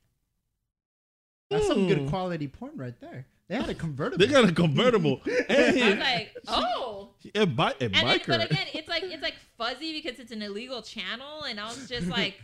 [1.50, 2.09] That's some good Hmm.
[2.09, 3.26] quality porn right there.
[3.48, 4.18] They had a convertible.
[4.26, 5.20] They got a convertible.
[5.26, 7.11] I was like, oh.
[7.34, 8.26] a, bi- a And then, biker.
[8.26, 11.88] but again, it's like it's like fuzzy because it's an illegal channel, and I was
[11.88, 12.42] just like,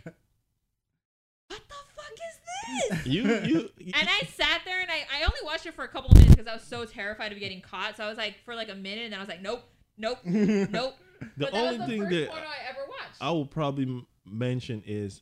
[1.47, 3.05] what the fuck is this?
[3.05, 6.11] you, you, And I sat there and I, I only watched it for a couple
[6.11, 7.97] of minutes because I was so terrified of getting caught.
[7.97, 9.63] So I was like, for like a minute, and then I was like, nope,
[9.97, 10.95] nope, nope.
[11.37, 13.21] the but only was the thing that I ever watched.
[13.21, 15.21] I will probably m- mention is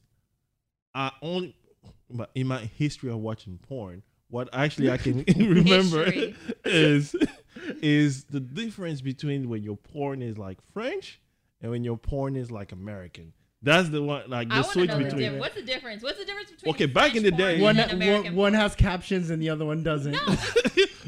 [0.94, 1.56] I only,
[2.10, 6.36] but in my history of watching porn, what actually I can remember History.
[6.66, 7.16] is
[7.82, 11.22] is the difference between when your porn is like French
[11.62, 13.34] and when your porn is like American.
[13.64, 15.20] That's the one, like the want to switch know the between.
[15.22, 15.40] difference.
[15.42, 16.04] What's the difference?
[16.04, 18.62] What's the difference between Okay, back in the day- one, and American one, one porn?
[18.62, 20.14] has captions and the other one doesn't.
[20.14, 20.20] No,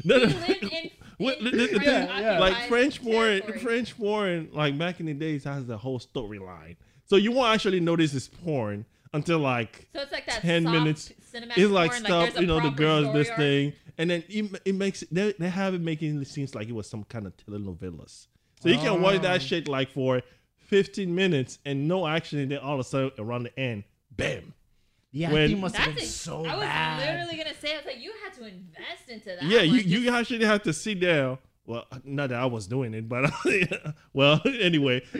[0.04, 2.38] no, no, we lived in, What- in li- li- French yeah, yeah.
[2.38, 3.42] like French porn.
[3.60, 6.76] French porn, like back in the days, has the whole storyline.
[7.06, 10.72] So you won't actually notice it's porn until like So it's like that 10 soft
[10.72, 11.12] minutes.
[11.32, 13.38] it's like porn, stuff, there's a you know, the girls this arc.
[13.38, 16.74] thing, and then it, it makes they, they have it making it seems like it
[16.74, 18.28] was some kind of telenovelas.
[18.60, 19.22] So you can watch Oh.
[19.22, 20.22] that shit like for
[20.66, 24.52] 15 minutes and no action, and then all of a sudden around the end, bam.
[25.12, 27.00] Yeah, When- he must have been a, so I was bad.
[27.18, 29.42] literally gonna say, I was like, you had to invest into that.
[29.44, 29.88] yeah, you, one.
[29.88, 31.38] you Just- actually have to sit down.
[31.66, 33.30] Well, not that I was doing it, but
[34.12, 35.02] well, anyway,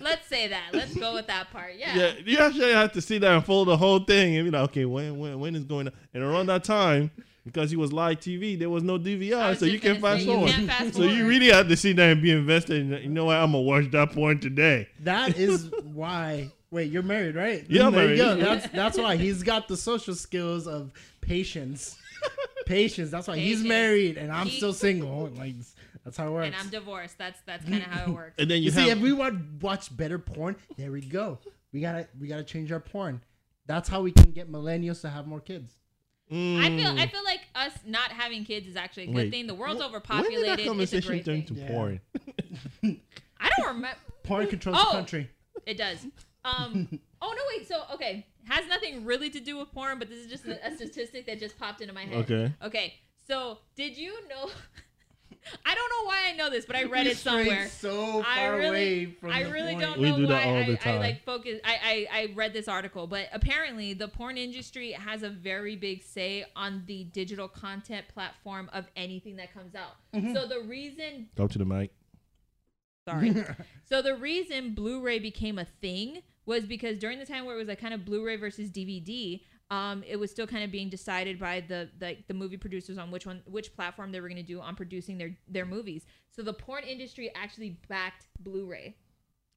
[0.00, 0.70] let's say that.
[0.72, 1.74] Let's go with that part.
[1.76, 1.94] Yeah.
[1.96, 4.70] yeah, you actually have to sit there and follow the whole thing and be like,
[4.70, 5.92] okay, when when when is going on?
[6.14, 7.10] And around that time,
[7.44, 10.26] because it was live TV, there was no DVR, was so you can gonna fast
[10.26, 10.50] forward.
[10.50, 12.80] can't fast So you really have to sit there and be invested.
[12.92, 13.36] In, you know what?
[13.36, 14.88] I'm gonna watch that porn today.
[15.00, 16.50] That is why.
[16.70, 17.66] Wait, you're married, right?
[17.68, 18.16] Yeah, I'm you married.
[18.16, 18.36] go.
[18.36, 20.90] That's that's why he's got the social skills of
[21.20, 21.98] patience.
[22.66, 23.10] patience.
[23.10, 25.28] That's why he's married and I'm He- still single.
[25.36, 25.54] Like
[26.04, 26.46] that's how it works.
[26.46, 27.18] And I'm divorced.
[27.18, 28.34] That's that's kind of how it works.
[28.38, 31.38] And then you, you see, if we want watch better porn, there we go.
[31.72, 33.20] We gotta we gotta change our porn.
[33.66, 35.72] That's how we can get millennials to have more kids.
[36.32, 36.98] I feel Mm.
[36.98, 39.46] I feel like us not having kids is actually a good Wait, thing.
[39.46, 40.32] The world's wh- overpopulated.
[40.40, 41.68] When did that conversation turn to Yeah.
[41.68, 42.00] porn?
[43.40, 43.98] I don't remember.
[44.22, 44.90] Porn controls Oh.
[44.92, 45.30] the country.
[45.66, 46.06] It does.
[46.44, 46.88] Um.
[47.22, 47.42] oh no!
[47.56, 47.68] Wait.
[47.68, 50.74] So okay, has nothing really to do with porn, but this is just a, a
[50.74, 52.16] statistic that just popped into my head.
[52.30, 52.52] Okay.
[52.64, 52.94] Okay.
[53.28, 54.50] So did you know?
[55.66, 57.68] I don't know why I know this, but I read We it somewhere.
[57.68, 59.84] So I far really- away from I the really point.
[59.84, 61.00] don't We know do why that all I, the I time.
[61.00, 61.60] like focus.
[61.64, 66.02] I, I I read this article, but apparently the porn industry has a very big
[66.02, 69.96] say on the digital content platform of anything that comes out.
[70.14, 70.34] Mm-hmm.
[70.34, 71.90] So the reason Go to the mic.
[73.08, 73.34] Sorry.
[73.88, 77.68] so the reason Blu-ray became a thing was because during the time where it was
[77.68, 79.40] like kind of Blu-ray versus DVD,
[79.72, 83.10] um, it was still kind of being decided by the the, the movie producers on
[83.10, 86.04] which one which platform they were going to do on producing their their movies.
[86.30, 88.96] So the porn industry actually backed Blu-ray.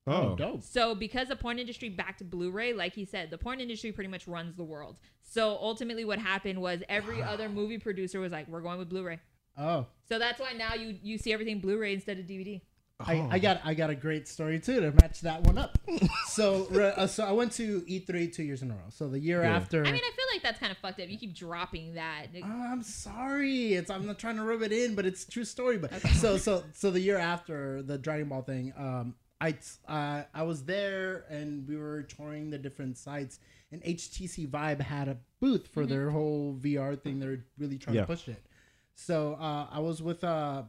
[0.08, 0.64] Oh, Oh, dope.
[0.64, 4.28] So because the porn industry backed Blu-ray, like he said, the porn industry pretty much
[4.28, 4.98] runs the world.
[5.22, 9.20] So ultimately, what happened was every other movie producer was like, "We're going with Blu-ray."
[9.58, 12.62] Oh, So that's why now you you see everything Blu-ray instead of DVD.
[13.00, 13.28] I, Oh.
[13.30, 15.78] I got I got a great story too to match that one up.
[16.30, 16.66] so
[16.98, 18.80] uh, so I went to E3 two years in a row.
[18.90, 19.56] So the year Yeah.
[19.56, 19.82] after.
[19.86, 21.10] I mean, I feel like that's kind of fucked up.
[21.10, 22.28] You keep dropping that.
[22.42, 23.74] Oh, I'm sorry.
[23.74, 25.78] It's I'm not trying to rub it in, but it's a true story.
[25.78, 29.56] But so so so the year after the Dragon Ball thing, um, I
[29.90, 33.40] uh, I was there and we were touring the different sites,
[33.74, 37.20] and HTC Vive had a booth for their whole VR thing.
[37.20, 38.02] They're really trying Yeah.
[38.04, 38.42] to push it.
[38.98, 40.64] So uh, I was with uh,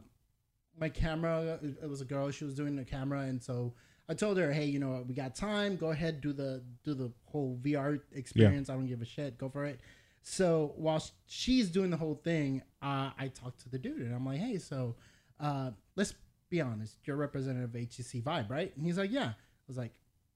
[0.79, 1.59] my camera.
[1.61, 2.29] It was a girl.
[2.31, 3.73] She was doing the camera, and so
[4.09, 5.75] I told her, "Hey, you know, we got time.
[5.75, 8.69] Go ahead, do the do the whole VR experience.
[8.69, 9.37] I don't give a shit.
[9.37, 9.79] Go for it."
[10.21, 14.25] So while she's doing the whole thing, uh, I talked to the dude, and I'm
[14.25, 14.95] like, "Hey, so
[15.39, 16.13] uh, let's
[16.49, 16.97] be honest.
[17.05, 19.93] You're representative of HTC Vive, right?" And he's like, "Yeah." I was like,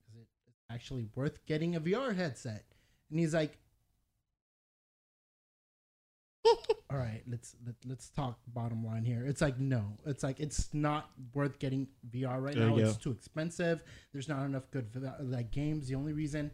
[0.08, 0.26] "Is it
[0.70, 2.64] actually worth getting a VR headset?"
[3.10, 3.58] And he's like,
[6.44, 9.24] all right, let's let, let's talk bottom line here.
[9.26, 12.76] It's like no, it's like it's not worth getting VR right There now.
[12.76, 13.82] It's too expensive.
[14.12, 15.88] There's not enough good vi- like games.
[15.88, 16.50] The only reason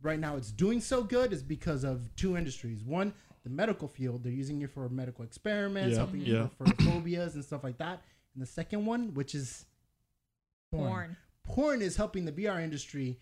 [0.00, 2.82] right now it's doing so good is because of two industries.
[2.84, 3.12] One,
[3.44, 4.22] the medical field.
[4.24, 6.48] They're using it for medical experiments, Yeah, helping yeah.
[6.58, 8.02] people for phobias and stuff like that.
[8.34, 9.66] And the second one, which is
[10.72, 10.88] porn.
[10.88, 11.16] porn.
[11.44, 13.18] Porn is helping the VR industry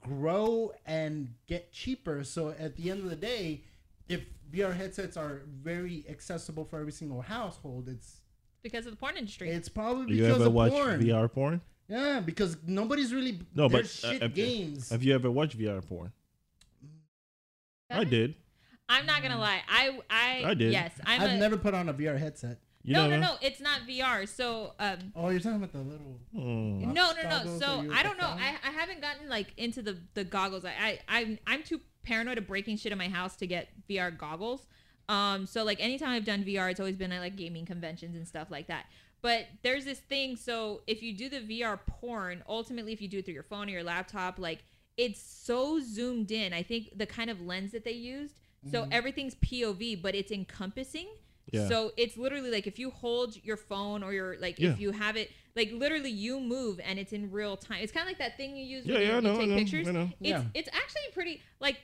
[0.00, 2.24] grow and get cheaper.
[2.24, 3.62] So at the end of the day,
[4.10, 8.20] if VR headsets are very accessible for every single household, it's
[8.62, 9.48] because of the porn industry.
[9.48, 11.00] it's probably You because ever of watch porn.
[11.00, 11.60] VR porn?
[11.88, 14.90] Yeah, because nobody's really No, but there's uh, shit have, games.
[14.90, 16.12] have you ever watched VR porn?
[17.90, 18.34] I did.
[18.88, 19.60] I'm not gonna lie.
[19.68, 20.72] I I, I did.
[20.72, 22.58] Yes, I'm I've a, never put on a VR headset.
[22.82, 23.20] You no, never?
[23.20, 23.36] no, no.
[23.42, 24.26] It's not VR.
[24.26, 26.18] So um, Oh, you're talking about the little.
[26.32, 26.92] Hmm.
[26.92, 27.58] no, no, no.
[27.58, 28.26] So I don't know.
[28.26, 30.64] I, I haven't gotten like into the the goggles.
[30.64, 34.16] I, I I'm I'm too paranoid of breaking shit in my house to get VR
[34.16, 34.66] goggles.
[35.08, 38.26] Um, so like anytime I've done VR, it's always been at like gaming conventions and
[38.26, 38.86] stuff like that.
[39.22, 40.36] But there's this thing.
[40.36, 43.68] So if you do the VR porn, ultimately, if you do it through your phone
[43.68, 44.64] or your laptop, like
[44.96, 46.52] it's so zoomed in.
[46.54, 48.40] I think the kind of lens that they used.
[48.70, 51.08] So everything's POV, but it's encompassing.
[51.52, 51.68] Yeah.
[51.68, 54.70] So it's literally like if you hold your phone or your like Yeah.
[54.72, 57.78] if you have it like literally you move and it's in real time.
[57.82, 59.34] It's kind of like that thing you use Yeah, when yeah, you, I you know,
[59.34, 59.88] I take know, pictures.
[59.88, 60.02] I know.
[60.20, 60.44] It's Yeah.
[60.54, 61.78] it's actually pretty like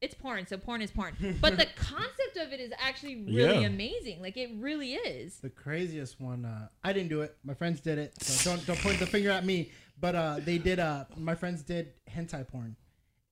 [0.00, 1.14] it's porn, so porn is porn.
[1.40, 3.66] But the concept of it is actually really Yeah.
[3.68, 4.20] amazing.
[4.20, 5.38] Like it really is.
[5.40, 6.44] The craziest one.
[6.44, 7.36] Uh, I didn't do it.
[7.44, 8.20] My friends did it.
[8.22, 9.70] So don't don't point the finger at me.
[10.00, 10.80] But uh, they did.
[10.80, 12.74] Uh, my friends did hentai porn,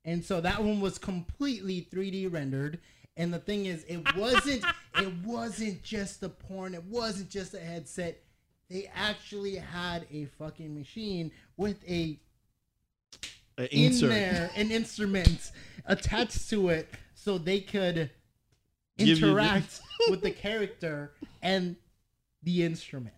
[0.05, 2.79] and so that one was completely 3D rendered.
[3.21, 4.65] And the thing is, it wasn't.
[4.97, 6.75] it wasn't just the porn.
[6.75, 8.23] It wasn't just a headset.
[8.71, 12.19] They actually had a fucking machine with a
[13.59, 14.09] An in insert.
[14.11, 15.53] there an instrument
[15.85, 18.11] attached to it so they could
[18.97, 21.13] Give you the- interact with the character
[21.43, 21.77] and
[22.43, 23.15] the instrument.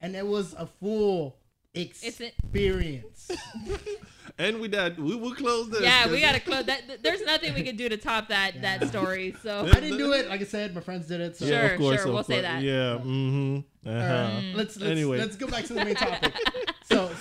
[0.00, 1.38] And it was a full
[1.74, 3.30] It's a- experience.
[4.42, 5.82] And we that, we will close this.
[5.82, 7.02] Yeah, we gotta close that.
[7.02, 8.78] There's nothing we could do to top that Yeah.
[8.78, 9.36] that story.
[9.42, 10.28] So I didn't do it.
[10.28, 11.36] Like I said, my friends did it.
[11.36, 12.60] So Sure, of course, sure, of we'll say that.
[12.62, 12.98] Yeah.
[12.98, 13.58] Mm-hmm.
[13.84, 13.98] Uh-huh.
[13.98, 15.18] right, let's let's, Anyway.
[15.18, 16.32] let's go back to the main topic.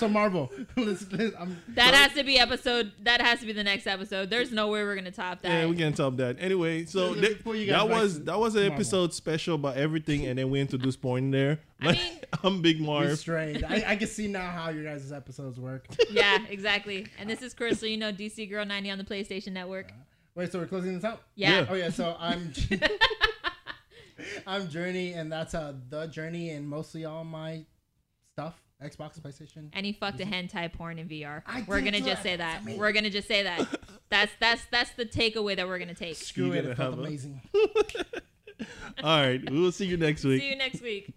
[0.02, 0.52] so so Marvel.
[0.78, 2.92] let's, let's, I'm, that has to be episode.
[3.04, 4.30] That has to be the next episode.
[4.32, 5.50] There's no way we're gonna top that.
[5.50, 6.38] Yeah, we can top that.
[6.40, 8.76] Anyway, so Let's- that, you that was that was an Marvel.
[8.76, 11.60] episode special about everything, and then we introduced porn in there.
[11.80, 13.10] I mean- I'm Big Marv.
[13.10, 13.64] restrained.
[13.64, 15.86] I, I can see now how your guys' episodes work.
[16.10, 17.06] yeah, exactly.
[17.20, 19.94] And this is Chris, so you know DC Girl 90 on the PlayStation Network.
[20.34, 21.22] Wait, so we're closing this out?
[21.36, 21.52] Yeah.
[21.62, 21.66] Yeah.
[21.70, 22.52] Oh yeah, so I'm
[24.48, 27.66] I'm Journey, and that's uh the Journey, and mostly all my
[28.34, 29.70] stuff, Xbox, PlayStation.
[29.74, 31.44] And he fucked a hentai porn in VR.
[31.46, 32.62] I we're gonna just say that.
[32.66, 33.68] I We're gonna just say that.
[34.10, 36.16] That's that's that's the takeaway that we're gonna take.
[36.16, 37.42] Screw You it, it felt amazing.
[39.04, 40.42] All right, we will see you next week.
[40.42, 41.14] See you next week.